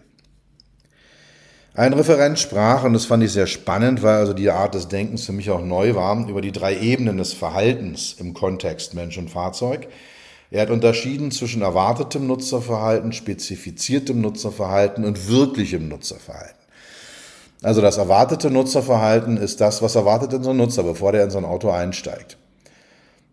Ein 1.78 1.92
Referent 1.92 2.40
sprach, 2.40 2.82
und 2.82 2.92
das 2.92 3.04
fand 3.04 3.22
ich 3.22 3.30
sehr 3.30 3.46
spannend, 3.46 4.02
weil 4.02 4.16
also 4.16 4.32
die 4.32 4.50
Art 4.50 4.74
des 4.74 4.88
Denkens 4.88 5.26
für 5.26 5.32
mich 5.32 5.48
auch 5.48 5.64
neu 5.64 5.94
war, 5.94 6.28
über 6.28 6.40
die 6.40 6.50
drei 6.50 6.76
Ebenen 6.76 7.18
des 7.18 7.34
Verhaltens 7.34 8.16
im 8.18 8.34
Kontext 8.34 8.94
Mensch 8.94 9.16
und 9.16 9.30
Fahrzeug. 9.30 9.86
Er 10.50 10.62
hat 10.62 10.70
unterschieden 10.70 11.30
zwischen 11.30 11.62
erwartetem 11.62 12.26
Nutzerverhalten, 12.26 13.12
spezifiziertem 13.12 14.20
Nutzerverhalten 14.20 15.04
und 15.04 15.28
wirklichem 15.28 15.86
Nutzerverhalten. 15.86 16.58
Also 17.62 17.80
das 17.80 17.96
erwartete 17.96 18.50
Nutzerverhalten 18.50 19.36
ist 19.36 19.60
das, 19.60 19.80
was 19.80 19.94
erwartet 19.94 20.32
denn 20.32 20.42
so 20.42 20.50
ein 20.50 20.56
Nutzer, 20.56 20.82
bevor 20.82 21.12
der 21.12 21.22
in 21.22 21.30
so 21.30 21.38
ein 21.38 21.44
Auto 21.44 21.70
einsteigt. 21.70 22.38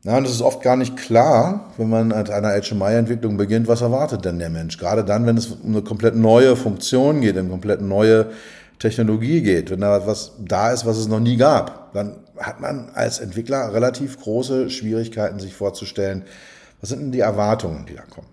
Ja, 0.06 0.20
und 0.20 0.26
es 0.26 0.34
ist 0.34 0.44
oft 0.44 0.62
gar 0.62 0.76
nicht 0.76 0.98
klar, 0.98 1.74
wenn 1.78 1.90
man 1.90 2.12
an 2.12 2.30
einer 2.30 2.62
HMI-Entwicklung 2.62 3.38
beginnt, 3.38 3.68
was 3.68 3.82
erwartet 3.82 4.24
denn 4.24 4.38
der 4.38 4.52
Mensch? 4.52 4.78
Gerade 4.78 5.04
dann, 5.04 5.26
wenn 5.26 5.36
es 5.36 5.48
um 5.48 5.72
eine 5.72 5.82
komplett 5.82 6.16
neue 6.16 6.56
Funktion 6.56 7.22
geht, 7.22 7.36
eine 7.36 7.50
komplett 7.50 7.82
neue 7.82 8.28
Technologie 8.78 9.42
geht, 9.42 9.72
wenn 9.72 9.82
da 9.82 10.06
was 10.06 10.34
da 10.38 10.72
ist, 10.72 10.86
was 10.86 10.98
es 10.98 11.08
noch 11.08 11.20
nie 11.20 11.38
gab, 11.38 11.92
dann 11.94 12.18
hat 12.38 12.60
man 12.60 12.90
als 12.94 13.18
Entwickler 13.18 13.74
relativ 13.74 14.20
große 14.20 14.70
Schwierigkeiten, 14.70 15.40
sich 15.40 15.56
vorzustellen, 15.56 16.24
was 16.82 16.90
sind 16.90 17.02
denn 17.02 17.12
die 17.12 17.22
Erwartungen, 17.22 17.88
die 17.88 17.96
da 17.96 18.04
kommen. 18.04 18.28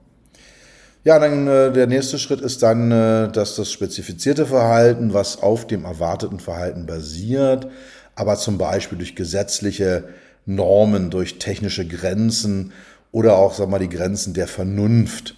Ja, 1.05 1.19
dann 1.19 1.49
äh, 1.49 1.73
der 1.73 1.87
nächste 1.87 2.19
Schritt 2.19 2.43
ist 2.43 2.63
dann, 2.63 2.93
äh, 2.93 3.29
dass 3.33 3.57
das 3.57 3.73
spezifizierte 3.73 4.45
Verhalten, 4.45 5.15
was 5.15 5.43
auf 5.43 5.67
dem 5.67 5.87
erwarteten 5.87 6.39
Verhalten 6.39 6.85
basiert, 6.85 7.69
aber 8.15 8.37
zum 8.37 8.59
Beispiel 8.59 8.99
durch 8.99 9.17
gesetzliche 9.17 10.05
Normen, 10.47 11.11
durch 11.11 11.39
technische 11.39 11.87
Grenzen 11.87 12.73
oder 13.11 13.37
auch, 13.37 13.55
sag 13.55 13.69
mal, 13.69 13.79
die 13.79 13.89
Grenzen 13.89 14.35
der 14.35 14.49
Vernunft 14.49 15.37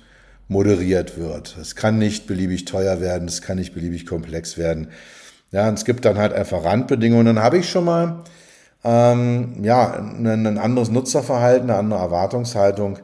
moderiert 0.48 1.18
wird. 1.18 1.56
Es 1.60 1.74
kann 1.74 1.98
nicht 1.98 2.26
beliebig 2.26 2.64
teuer 2.64 3.00
werden, 3.00 3.28
es 3.28 3.42
kann 3.42 3.58
nicht 3.58 3.74
beliebig 3.74 4.06
komplex 4.06 4.58
werden. 4.58 4.88
Ja, 5.50 5.68
und 5.68 5.74
es 5.74 5.84
gibt 5.84 6.04
dann 6.04 6.18
halt 6.18 6.32
einfach 6.32 6.64
Randbedingungen. 6.64 7.26
Dann 7.26 7.42
habe 7.42 7.58
ich 7.58 7.68
schon 7.68 7.84
mal 7.84 8.24
ähm, 8.84 9.62
ja, 9.62 9.94
ein, 9.94 10.26
ein 10.26 10.58
anderes 10.58 10.90
Nutzerverhalten, 10.90 11.70
eine 11.70 11.78
andere 11.78 12.00
Erwartungshaltung 12.00 12.98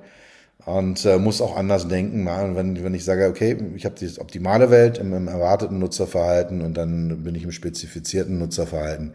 und 0.66 1.04
äh, 1.06 1.18
muss 1.18 1.40
auch 1.40 1.56
anders 1.56 1.88
denken. 1.88 2.26
Wenn, 2.54 2.82
wenn 2.84 2.94
ich 2.94 3.04
sage, 3.04 3.28
okay, 3.28 3.56
ich 3.74 3.84
habe 3.84 3.94
die 3.94 4.20
optimale 4.20 4.70
Welt 4.70 4.98
im, 4.98 5.12
im, 5.14 5.28
erwarteten 5.28 5.78
Nutzerverhalten 5.78 6.60
und 6.60 6.74
dann 6.76 7.24
bin 7.24 7.34
ich 7.34 7.44
im 7.44 7.52
spezifizierten 7.52 8.38
Nutzerverhalten 8.38 9.14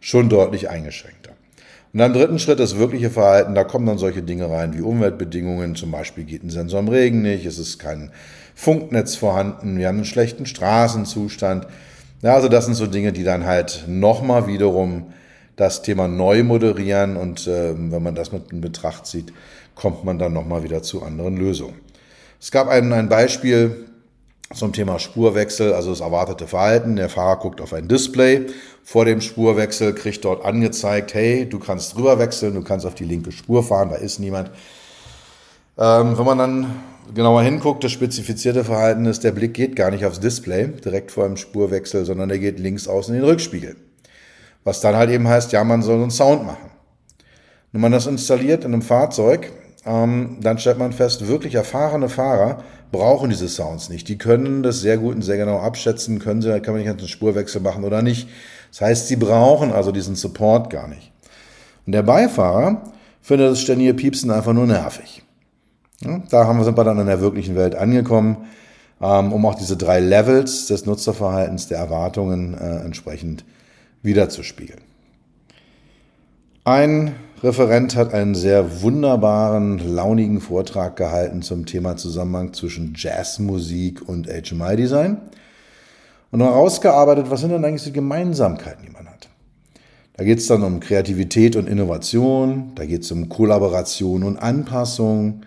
schon 0.00 0.28
deutlich 0.28 0.70
eingeschränkter. 0.70 1.33
Und 1.94 2.00
dann 2.00 2.12
dritten 2.12 2.40
Schritt 2.40 2.58
das 2.58 2.76
wirkliche 2.76 3.08
Verhalten, 3.08 3.54
da 3.54 3.62
kommen 3.62 3.86
dann 3.86 3.98
solche 3.98 4.20
Dinge 4.20 4.50
rein 4.50 4.76
wie 4.76 4.80
Umweltbedingungen, 4.80 5.76
zum 5.76 5.92
Beispiel 5.92 6.24
geht 6.24 6.42
ein 6.42 6.50
Sensor 6.50 6.80
im 6.80 6.88
Regen 6.88 7.22
nicht, 7.22 7.46
es 7.46 7.56
ist 7.56 7.78
kein 7.78 8.10
Funknetz 8.56 9.14
vorhanden, 9.14 9.78
wir 9.78 9.86
haben 9.86 9.98
einen 9.98 10.04
schlechten 10.04 10.44
Straßenzustand. 10.44 11.68
Ja, 12.20 12.34
also 12.34 12.48
das 12.48 12.64
sind 12.64 12.74
so 12.74 12.88
Dinge, 12.88 13.12
die 13.12 13.22
dann 13.22 13.46
halt 13.46 13.84
nochmal 13.86 14.48
wiederum 14.48 15.12
das 15.54 15.82
Thema 15.82 16.08
neu 16.08 16.42
moderieren 16.42 17.16
und 17.16 17.46
äh, 17.46 17.74
wenn 17.76 18.02
man 18.02 18.16
das 18.16 18.32
mit 18.32 18.50
in 18.50 18.60
Betracht 18.60 19.06
zieht, 19.06 19.32
kommt 19.76 20.04
man 20.04 20.18
dann 20.18 20.32
nochmal 20.32 20.64
wieder 20.64 20.82
zu 20.82 21.04
anderen 21.04 21.36
Lösungen. 21.36 21.76
Es 22.40 22.50
gab 22.50 22.66
ein, 22.66 22.92
ein 22.92 23.08
Beispiel 23.08 23.86
zum 24.54 24.72
Thema 24.72 24.98
Spurwechsel, 24.98 25.72
also 25.72 25.90
das 25.90 26.00
erwartete 26.00 26.46
Verhalten. 26.46 26.96
Der 26.96 27.08
Fahrer 27.08 27.38
guckt 27.38 27.60
auf 27.60 27.72
ein 27.72 27.88
Display 27.88 28.46
vor 28.82 29.04
dem 29.04 29.20
Spurwechsel, 29.20 29.94
kriegt 29.94 30.24
dort 30.24 30.44
angezeigt, 30.44 31.14
hey, 31.14 31.48
du 31.48 31.58
kannst 31.58 31.94
drüber 31.94 32.18
wechseln, 32.18 32.54
du 32.54 32.62
kannst 32.62 32.86
auf 32.86 32.94
die 32.94 33.04
linke 33.04 33.32
Spur 33.32 33.62
fahren, 33.62 33.90
da 33.90 33.96
ist 33.96 34.18
niemand. 34.18 34.50
Ähm, 35.76 36.16
wenn 36.16 36.24
man 36.24 36.38
dann 36.38 36.82
genauer 37.14 37.42
hinguckt, 37.42 37.84
das 37.84 37.92
spezifizierte 37.92 38.64
Verhalten 38.64 39.06
ist, 39.06 39.24
der 39.24 39.32
Blick 39.32 39.54
geht 39.54 39.76
gar 39.76 39.90
nicht 39.90 40.04
aufs 40.04 40.20
Display 40.20 40.68
direkt 40.68 41.10
vor 41.10 41.26
dem 41.26 41.36
Spurwechsel, 41.36 42.04
sondern 42.04 42.28
der 42.28 42.38
geht 42.38 42.58
links 42.58 42.88
außen 42.88 43.14
in 43.14 43.20
den 43.20 43.28
Rückspiegel. 43.28 43.76
Was 44.62 44.80
dann 44.80 44.96
halt 44.96 45.10
eben 45.10 45.28
heißt, 45.28 45.52
ja, 45.52 45.62
man 45.64 45.82
soll 45.82 46.00
einen 46.00 46.10
Sound 46.10 46.46
machen. 46.46 46.70
Wenn 47.72 47.80
man 47.80 47.92
das 47.92 48.06
installiert 48.06 48.64
in 48.64 48.72
einem 48.72 48.82
Fahrzeug, 48.82 49.50
ähm, 49.86 50.38
dann 50.40 50.58
stellt 50.58 50.78
man 50.78 50.92
fest, 50.92 51.26
wirklich 51.26 51.54
erfahrene 51.54 52.08
Fahrer 52.08 52.62
brauchen 52.90 53.30
diese 53.30 53.48
Sounds 53.48 53.88
nicht. 53.88 54.08
Die 54.08 54.18
können 54.18 54.62
das 54.62 54.80
sehr 54.80 54.98
gut 54.98 55.16
und 55.16 55.22
sehr 55.22 55.36
genau 55.36 55.58
abschätzen, 55.58 56.20
können 56.20 56.42
sie, 56.42 56.60
kann 56.60 56.74
man 56.74 56.82
nicht 56.82 56.90
einen 56.90 57.08
Spurwechsel 57.08 57.60
machen 57.60 57.84
oder 57.84 58.02
nicht. 58.02 58.28
Das 58.70 58.80
heißt, 58.80 59.08
sie 59.08 59.16
brauchen 59.16 59.72
also 59.72 59.92
diesen 59.92 60.14
Support 60.14 60.70
gar 60.70 60.88
nicht. 60.88 61.12
Und 61.86 61.92
der 61.92 62.02
Beifahrer 62.02 62.82
findet 63.20 63.50
das 63.50 63.60
ständige 63.60 63.94
Piepsen 63.94 64.30
einfach 64.30 64.52
nur 64.52 64.66
nervig. 64.66 65.22
Ja, 66.00 66.22
da 66.30 66.46
haben 66.46 66.58
wir, 66.58 66.64
sind 66.64 66.78
wir 66.78 66.84
dann 66.84 66.98
in 66.98 67.06
der 67.06 67.20
wirklichen 67.20 67.56
Welt 67.56 67.74
angekommen, 67.74 68.48
ähm, 69.00 69.32
um 69.32 69.44
auch 69.46 69.54
diese 69.54 69.76
drei 69.76 70.00
Levels 70.00 70.66
des 70.66 70.86
Nutzerverhaltens, 70.86 71.68
der 71.68 71.78
Erwartungen 71.78 72.54
äh, 72.54 72.84
entsprechend 72.84 73.44
wiederzuspiegeln. 74.02 74.80
Ein 76.64 77.16
Referent 77.44 77.94
hat 77.94 78.14
einen 78.14 78.34
sehr 78.34 78.80
wunderbaren, 78.80 79.94
launigen 79.94 80.40
Vortrag 80.40 80.96
gehalten 80.96 81.42
zum 81.42 81.66
Thema 81.66 81.94
Zusammenhang 81.94 82.54
zwischen 82.54 82.94
Jazzmusik 82.96 84.08
und 84.08 84.28
HMI-Design 84.28 85.18
und 86.30 86.40
herausgearbeitet, 86.40 87.26
was 87.28 87.42
sind 87.42 87.50
denn 87.50 87.62
eigentlich 87.62 87.84
die 87.84 87.92
Gemeinsamkeiten, 87.92 88.86
die 88.86 88.90
man 88.90 89.06
hat. 89.10 89.28
Da 90.16 90.24
geht 90.24 90.38
es 90.38 90.46
dann 90.46 90.62
um 90.62 90.80
Kreativität 90.80 91.54
und 91.56 91.68
Innovation, 91.68 92.72
da 92.76 92.86
geht 92.86 93.02
es 93.02 93.12
um 93.12 93.28
Kollaboration 93.28 94.22
und 94.22 94.38
Anpassung, 94.38 95.42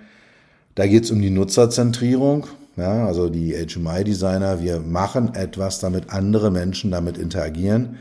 da 0.75 0.85
geht 0.85 1.05
es 1.05 1.09
um 1.09 1.19
die 1.19 1.31
Nutzerzentrierung, 1.31 2.45
ja, 2.75 3.07
also 3.07 3.27
die 3.27 3.55
HMI-Designer, 3.55 4.61
wir 4.61 4.81
machen 4.81 5.33
etwas, 5.33 5.79
damit 5.79 6.11
andere 6.11 6.51
Menschen 6.51 6.91
damit 6.91 7.17
interagieren. 7.17 7.97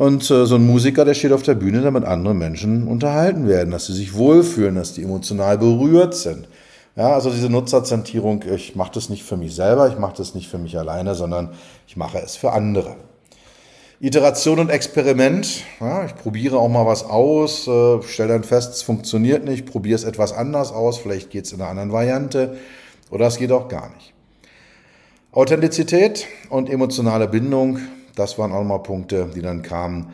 Und 0.00 0.30
äh, 0.30 0.46
so 0.46 0.54
ein 0.54 0.66
Musiker, 0.66 1.04
der 1.04 1.12
steht 1.12 1.30
auf 1.30 1.42
der 1.42 1.54
Bühne, 1.54 1.82
damit 1.82 2.06
andere 2.06 2.32
Menschen 2.32 2.88
unterhalten 2.88 3.46
werden, 3.46 3.70
dass 3.70 3.84
sie 3.84 3.92
sich 3.92 4.14
wohlfühlen, 4.14 4.76
dass 4.76 4.94
die 4.94 5.02
emotional 5.02 5.58
berührt 5.58 6.14
sind. 6.14 6.48
Ja, 6.96 7.12
also 7.12 7.28
diese 7.28 7.50
Nutzerzentrierung, 7.50 8.42
ich 8.50 8.74
mache 8.74 8.92
das 8.94 9.10
nicht 9.10 9.24
für 9.24 9.36
mich 9.36 9.54
selber, 9.54 9.88
ich 9.88 9.98
mache 9.98 10.14
das 10.16 10.34
nicht 10.34 10.48
für 10.48 10.56
mich 10.56 10.78
alleine, 10.78 11.14
sondern 11.14 11.50
ich 11.86 11.98
mache 11.98 12.16
es 12.16 12.34
für 12.34 12.52
andere. 12.52 12.96
Iteration 14.00 14.58
und 14.58 14.70
Experiment. 14.70 15.64
Ja, 15.80 16.06
ich 16.06 16.14
probiere 16.14 16.56
auch 16.56 16.70
mal 16.70 16.86
was 16.86 17.04
aus, 17.04 17.68
äh, 17.68 18.02
stelle 18.02 18.32
dann 18.32 18.44
fest, 18.44 18.72
es 18.72 18.82
funktioniert 18.82 19.44
nicht, 19.44 19.66
probiere 19.66 19.96
es 19.96 20.04
etwas 20.04 20.32
anders 20.32 20.72
aus, 20.72 20.96
vielleicht 20.96 21.28
geht 21.28 21.44
es 21.44 21.52
in 21.52 21.60
einer 21.60 21.68
anderen 21.68 21.92
Variante 21.92 22.56
oder 23.10 23.26
es 23.26 23.36
geht 23.36 23.52
auch 23.52 23.68
gar 23.68 23.90
nicht. 23.90 24.14
Authentizität 25.32 26.26
und 26.48 26.70
emotionale 26.70 27.28
Bindung, 27.28 27.80
das 28.16 28.38
waren 28.38 28.52
auch 28.52 28.64
mal 28.64 28.78
Punkte, 28.78 29.30
die 29.34 29.42
dann 29.42 29.62
kamen. 29.62 30.12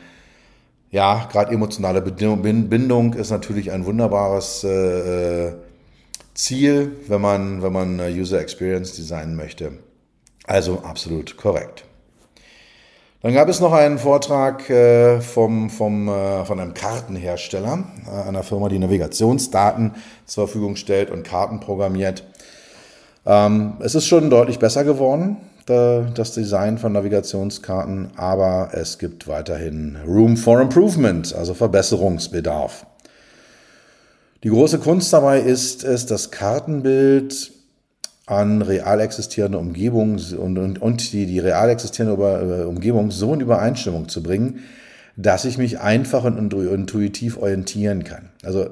Ja, 0.90 1.28
gerade 1.30 1.52
emotionale 1.52 2.00
Bindung 2.00 3.14
ist 3.14 3.30
natürlich 3.30 3.72
ein 3.72 3.84
wunderbares 3.86 4.64
äh, 4.64 5.52
Ziel, 6.34 6.96
wenn 7.08 7.20
man, 7.20 7.62
wenn 7.62 7.72
man 7.72 8.00
User 8.00 8.40
Experience 8.40 8.94
designen 8.94 9.36
möchte. 9.36 9.72
Also 10.46 10.80
absolut 10.84 11.36
korrekt. 11.36 11.84
Dann 13.22 13.34
gab 13.34 13.48
es 13.48 13.58
noch 13.58 13.72
einen 13.72 13.98
Vortrag 13.98 14.70
äh, 14.70 15.20
vom, 15.20 15.68
vom, 15.68 16.08
äh, 16.08 16.44
von 16.44 16.60
einem 16.60 16.74
Kartenhersteller, 16.74 17.82
äh, 18.06 18.28
einer 18.28 18.44
Firma, 18.44 18.68
die 18.68 18.78
Navigationsdaten 18.78 19.96
zur 20.26 20.46
Verfügung 20.46 20.76
stellt 20.76 21.10
und 21.10 21.24
Karten 21.24 21.58
programmiert. 21.58 22.24
Ähm, 23.24 23.78
es 23.80 23.96
ist 23.96 24.06
schon 24.06 24.30
deutlich 24.30 24.60
besser 24.60 24.84
geworden, 24.84 25.38
das 25.66 26.32
Design 26.32 26.78
von 26.78 26.92
Navigationskarten, 26.92 28.10
aber 28.16 28.70
es 28.72 28.98
gibt 28.98 29.26
weiterhin 29.26 29.96
Room 30.06 30.36
for 30.36 30.60
Improvement, 30.60 31.34
also 31.34 31.54
Verbesserungsbedarf. 31.54 32.86
Die 34.44 34.50
große 34.50 34.78
Kunst 34.78 35.12
dabei 35.12 35.40
ist 35.40 35.82
es, 35.82 36.06
das 36.06 36.30
Kartenbild 36.30 37.52
an 38.26 38.62
real 38.62 39.00
existierende 39.00 39.58
Umgebung 39.58 40.20
und, 40.38 40.58
und, 40.58 40.82
und 40.82 41.12
die, 41.12 41.26
die 41.26 41.38
real 41.38 41.70
existierende 41.70 42.62
äh, 42.62 42.64
Umgebung 42.64 43.10
so 43.10 43.32
in 43.34 43.40
Übereinstimmung 43.40 44.08
zu 44.08 44.22
bringen, 44.22 44.60
dass 45.16 45.44
ich 45.44 45.58
mich 45.58 45.80
einfach 45.80 46.24
und 46.24 46.52
intuitiv 46.52 47.38
orientieren 47.38 48.04
kann. 48.04 48.30
Also 48.44 48.66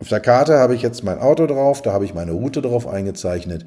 auf 0.00 0.08
der 0.08 0.20
Karte 0.20 0.58
habe 0.58 0.74
ich 0.74 0.82
jetzt 0.82 1.04
mein 1.04 1.18
Auto 1.18 1.46
drauf, 1.46 1.82
da 1.82 1.92
habe 1.92 2.04
ich 2.04 2.14
meine 2.14 2.32
Route 2.32 2.62
drauf 2.62 2.88
eingezeichnet. 2.88 3.64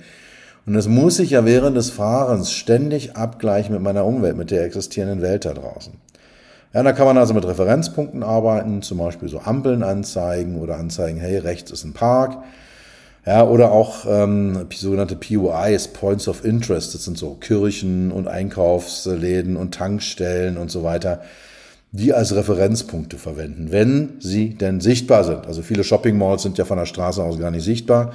Und 0.66 0.74
das 0.74 0.88
muss 0.88 1.20
ich 1.20 1.32
ja 1.32 1.46
während 1.46 1.78
des 1.78 1.92
Fahrens 1.92 2.52
ständig 2.52 3.16
abgleichen 3.16 3.74
mit 3.74 3.84
meiner 3.84 4.06
Umwelt, 4.06 4.36
mit 4.36 4.52
der 4.52 4.64
existierenden 4.64 5.22
Welt 5.22 5.46
da 5.46 5.54
draußen. 5.54 5.94
Ja, 6.74 6.84
da 6.84 6.92
kann 6.92 7.06
man 7.06 7.18
also 7.18 7.34
mit 7.34 7.46
Referenzpunkten 7.46 8.24
arbeiten, 8.24 8.82
zum 8.82 8.98
Beispiel 8.98 9.30
so 9.30 9.40
Ampeln 9.40 9.84
anzeigen 9.84 10.60
oder 10.60 10.78
anzeigen, 10.78 11.20
hey, 11.20 11.38
rechts 11.38 11.72
ist 11.72 11.86
ein 11.86 11.94
Park. 11.94 12.38
Ja, 13.26 13.48
oder 13.48 13.72
auch 13.72 14.06
ähm, 14.08 14.68
sogenannte 14.74 15.16
POIs, 15.16 15.88
Points 15.90 16.28
of 16.28 16.44
Interest, 16.44 16.94
das 16.94 17.06
sind 17.06 17.18
so 17.18 17.36
Kirchen 17.36 18.12
und 18.12 18.28
Einkaufsläden 18.28 19.56
und 19.56 19.74
Tankstellen 19.74 20.58
und 20.58 20.70
so 20.70 20.84
weiter, 20.84 21.22
die 21.92 22.14
als 22.14 22.36
Referenzpunkte 22.36 23.18
verwenden, 23.18 23.72
wenn 23.72 24.16
sie 24.20 24.50
denn 24.50 24.82
sichtbar 24.82 25.24
sind. 25.24 25.48
Also 25.48 25.62
viele 25.62 25.84
Shopping 25.84 26.18
Malls 26.18 26.44
sind 26.44 26.58
ja 26.58 26.66
von 26.66 26.78
der 26.78 26.86
Straße 26.86 27.24
aus 27.24 27.40
gar 27.40 27.52
nicht 27.52 27.64
sichtbar. 27.64 28.12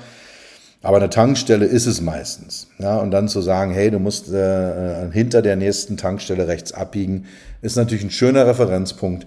Aber 0.83 0.97
eine 0.97 1.11
Tankstelle 1.11 1.66
ist 1.66 1.87
es 1.87 2.01
meistens. 2.01 2.68
Ja, 2.78 2.97
und 2.99 3.11
dann 3.11 3.28
zu 3.28 3.43
sagen, 3.43 3.72
hey, 3.72 3.91
du 3.91 3.99
musst 3.99 4.33
äh, 4.33 5.11
hinter 5.12 5.43
der 5.43 5.57
nächsten 5.57 5.97
Tankstelle 5.97 6.49
rechts 6.49 6.72
abbiegen, 6.72 7.26
ist 7.61 7.76
natürlich 7.76 8.05
ein 8.05 8.11
schöner 8.11 8.47
Referenzpunkt, 8.47 9.26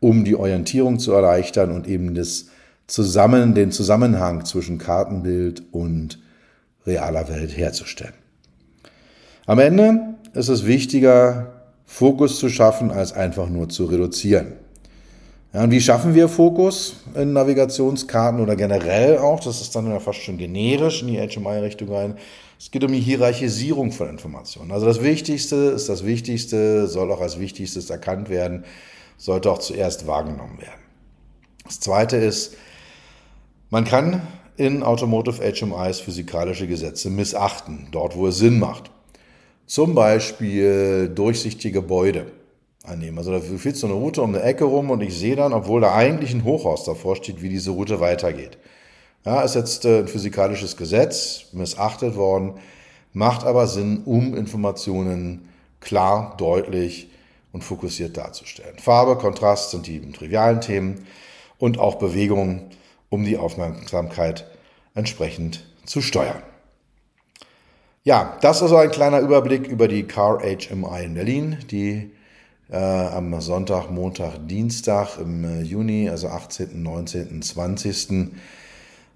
um 0.00 0.24
die 0.24 0.34
Orientierung 0.34 0.98
zu 0.98 1.12
erleichtern 1.12 1.70
und 1.70 1.86
eben 1.86 2.14
das 2.14 2.46
zusammen, 2.88 3.54
den 3.54 3.70
Zusammenhang 3.70 4.44
zwischen 4.44 4.78
Kartenbild 4.78 5.62
und 5.72 6.18
realer 6.86 7.28
Welt 7.28 7.56
herzustellen. 7.56 8.14
Am 9.46 9.58
Ende 9.58 10.14
ist 10.34 10.48
es 10.48 10.66
wichtiger, 10.66 11.52
Fokus 11.84 12.38
zu 12.38 12.48
schaffen, 12.48 12.90
als 12.90 13.12
einfach 13.12 13.48
nur 13.48 13.68
zu 13.68 13.86
reduzieren. 13.86 14.54
Ja, 15.54 15.64
und 15.64 15.70
wie 15.70 15.80
schaffen 15.80 16.14
wir 16.14 16.28
Fokus 16.28 16.96
in 17.14 17.32
Navigationskarten 17.32 18.40
oder 18.40 18.54
generell 18.54 19.16
auch? 19.16 19.40
Das 19.40 19.62
ist 19.62 19.74
dann 19.74 19.90
ja 19.90 19.98
fast 19.98 20.20
schon 20.20 20.36
generisch 20.36 21.00
in 21.00 21.08
die 21.08 21.16
HMI-Richtung 21.16 21.90
rein. 21.90 22.18
Es 22.58 22.70
geht 22.70 22.84
um 22.84 22.92
die 22.92 23.00
Hierarchisierung 23.00 23.90
von 23.92 24.10
Informationen. 24.10 24.72
Also 24.72 24.84
das 24.84 25.02
Wichtigste 25.02 25.56
ist 25.56 25.88
das 25.88 26.04
Wichtigste, 26.04 26.86
soll 26.86 27.10
auch 27.10 27.22
als 27.22 27.38
Wichtigstes 27.38 27.88
erkannt 27.88 28.28
werden, 28.28 28.64
sollte 29.16 29.50
auch 29.50 29.58
zuerst 29.58 30.06
wahrgenommen 30.06 30.60
werden. 30.60 30.82
Das 31.64 31.80
Zweite 31.80 32.18
ist, 32.18 32.54
man 33.70 33.86
kann 33.86 34.20
in 34.58 34.82
Automotive 34.82 35.40
HMIs 35.40 36.00
physikalische 36.00 36.66
Gesetze 36.66 37.08
missachten, 37.08 37.88
dort 37.90 38.16
wo 38.16 38.26
es 38.26 38.36
Sinn 38.36 38.58
macht. 38.58 38.90
Zum 39.64 39.94
Beispiel 39.94 41.08
durchsichtige 41.08 41.80
Gebäude 41.80 42.26
annehmen. 42.88 43.18
Also 43.18 43.32
da 43.32 43.40
führt 43.40 43.76
so 43.76 43.86
eine 43.86 43.96
Route 43.96 44.22
um 44.22 44.34
eine 44.34 44.42
Ecke 44.42 44.64
rum 44.64 44.90
und 44.90 45.00
ich 45.00 45.18
sehe 45.18 45.36
dann, 45.36 45.52
obwohl 45.52 45.80
da 45.80 45.94
eigentlich 45.94 46.32
ein 46.32 46.44
Hochhaus 46.44 46.84
davor 46.84 47.16
steht, 47.16 47.42
wie 47.42 47.48
diese 47.48 47.70
Route 47.70 48.00
weitergeht. 48.00 48.58
Ja, 49.24 49.42
ist 49.42 49.54
jetzt 49.54 49.84
äh, 49.84 50.00
ein 50.00 50.08
physikalisches 50.08 50.76
Gesetz, 50.76 51.46
missachtet 51.52 52.16
worden, 52.16 52.54
macht 53.12 53.44
aber 53.44 53.66
Sinn, 53.66 54.02
um 54.04 54.34
Informationen 54.34 55.48
klar, 55.80 56.34
deutlich 56.38 57.10
und 57.52 57.62
fokussiert 57.62 58.16
darzustellen. 58.16 58.78
Farbe, 58.78 59.16
Kontrast 59.16 59.70
sind 59.70 59.86
die 59.86 60.00
trivialen 60.12 60.60
Themen 60.60 61.06
und 61.58 61.78
auch 61.78 61.96
Bewegung, 61.96 62.70
um 63.10 63.24
die 63.24 63.36
Aufmerksamkeit 63.36 64.46
entsprechend 64.94 65.64
zu 65.84 66.00
steuern. 66.00 66.42
Ja, 68.04 68.38
das 68.40 68.56
ist 68.58 68.62
also 68.62 68.76
ein 68.76 68.90
kleiner 68.90 69.20
Überblick 69.20 69.66
über 69.66 69.88
die 69.88 70.04
Car 70.04 70.40
HMI 70.40 71.04
in 71.04 71.14
Berlin, 71.14 71.58
die 71.70 72.12
am 72.76 73.40
Sonntag, 73.40 73.90
Montag, 73.90 74.46
Dienstag 74.46 75.18
im 75.18 75.44
äh, 75.44 75.62
Juni, 75.62 76.08
also 76.08 76.28
18., 76.28 76.82
19., 76.82 77.40
20. 77.42 78.30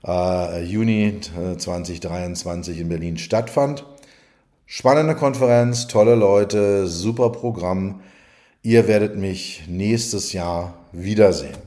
Äh, 0.05 0.65
Juni 0.65 1.21
2023 1.59 2.81
in 2.81 2.89
Berlin 2.89 3.19
stattfand. 3.19 3.85
Spannende 4.67 5.15
Konferenz, 5.15 5.87
tolle 5.87 6.15
Leute, 6.15 6.87
super 6.87 7.31
Programm. 7.31 8.01
Ihr 8.63 8.89
werdet 8.89 9.17
mich 9.17 9.65
nächstes 9.69 10.33
Jahr 10.33 10.75
wiedersehen. 10.93 11.59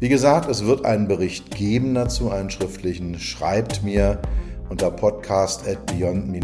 Wie 0.00 0.08
gesagt, 0.10 0.50
es 0.50 0.66
wird 0.66 0.84
einen 0.84 1.08
Bericht 1.08 1.56
geben 1.56 1.94
dazu, 1.94 2.30
einen 2.30 2.50
schriftlichen. 2.50 3.18
Schreibt 3.18 3.82
mir 3.82 4.20
unter 4.68 4.90
podcast 4.90 5.66
at 5.66 5.86
beyond-hmi.de, 5.86 6.40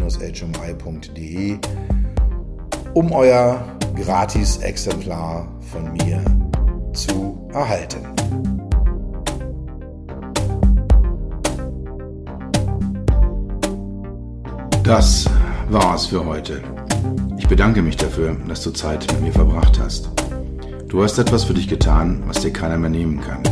um 2.93 3.11
euer 3.11 3.78
Gratis-Exemplar 3.95 5.47
von 5.71 5.93
mir 5.93 6.21
zu 6.93 7.47
erhalten. 7.53 7.99
Das 14.83 15.29
war's 15.69 16.07
für 16.07 16.25
heute. 16.25 16.61
Ich 17.37 17.47
bedanke 17.47 17.81
mich 17.81 17.95
dafür, 17.95 18.35
dass 18.47 18.63
du 18.63 18.71
Zeit 18.71 19.07
mit 19.13 19.21
mir 19.21 19.31
verbracht 19.31 19.79
hast. 19.79 20.09
Du 20.87 21.03
hast 21.03 21.19
etwas 21.19 21.43
für 21.43 21.53
dich 21.53 21.67
getan, 21.67 22.23
was 22.25 22.41
dir 22.41 22.51
keiner 22.51 22.79
mehr 22.79 22.89
nehmen 22.89 23.21
kann. 23.21 23.43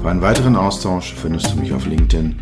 Für 0.00 0.10
einen 0.10 0.22
weiteren 0.22 0.54
Austausch 0.56 1.14
findest 1.14 1.52
du 1.52 1.60
mich 1.60 1.72
auf 1.72 1.86
LinkedIn 1.86 2.40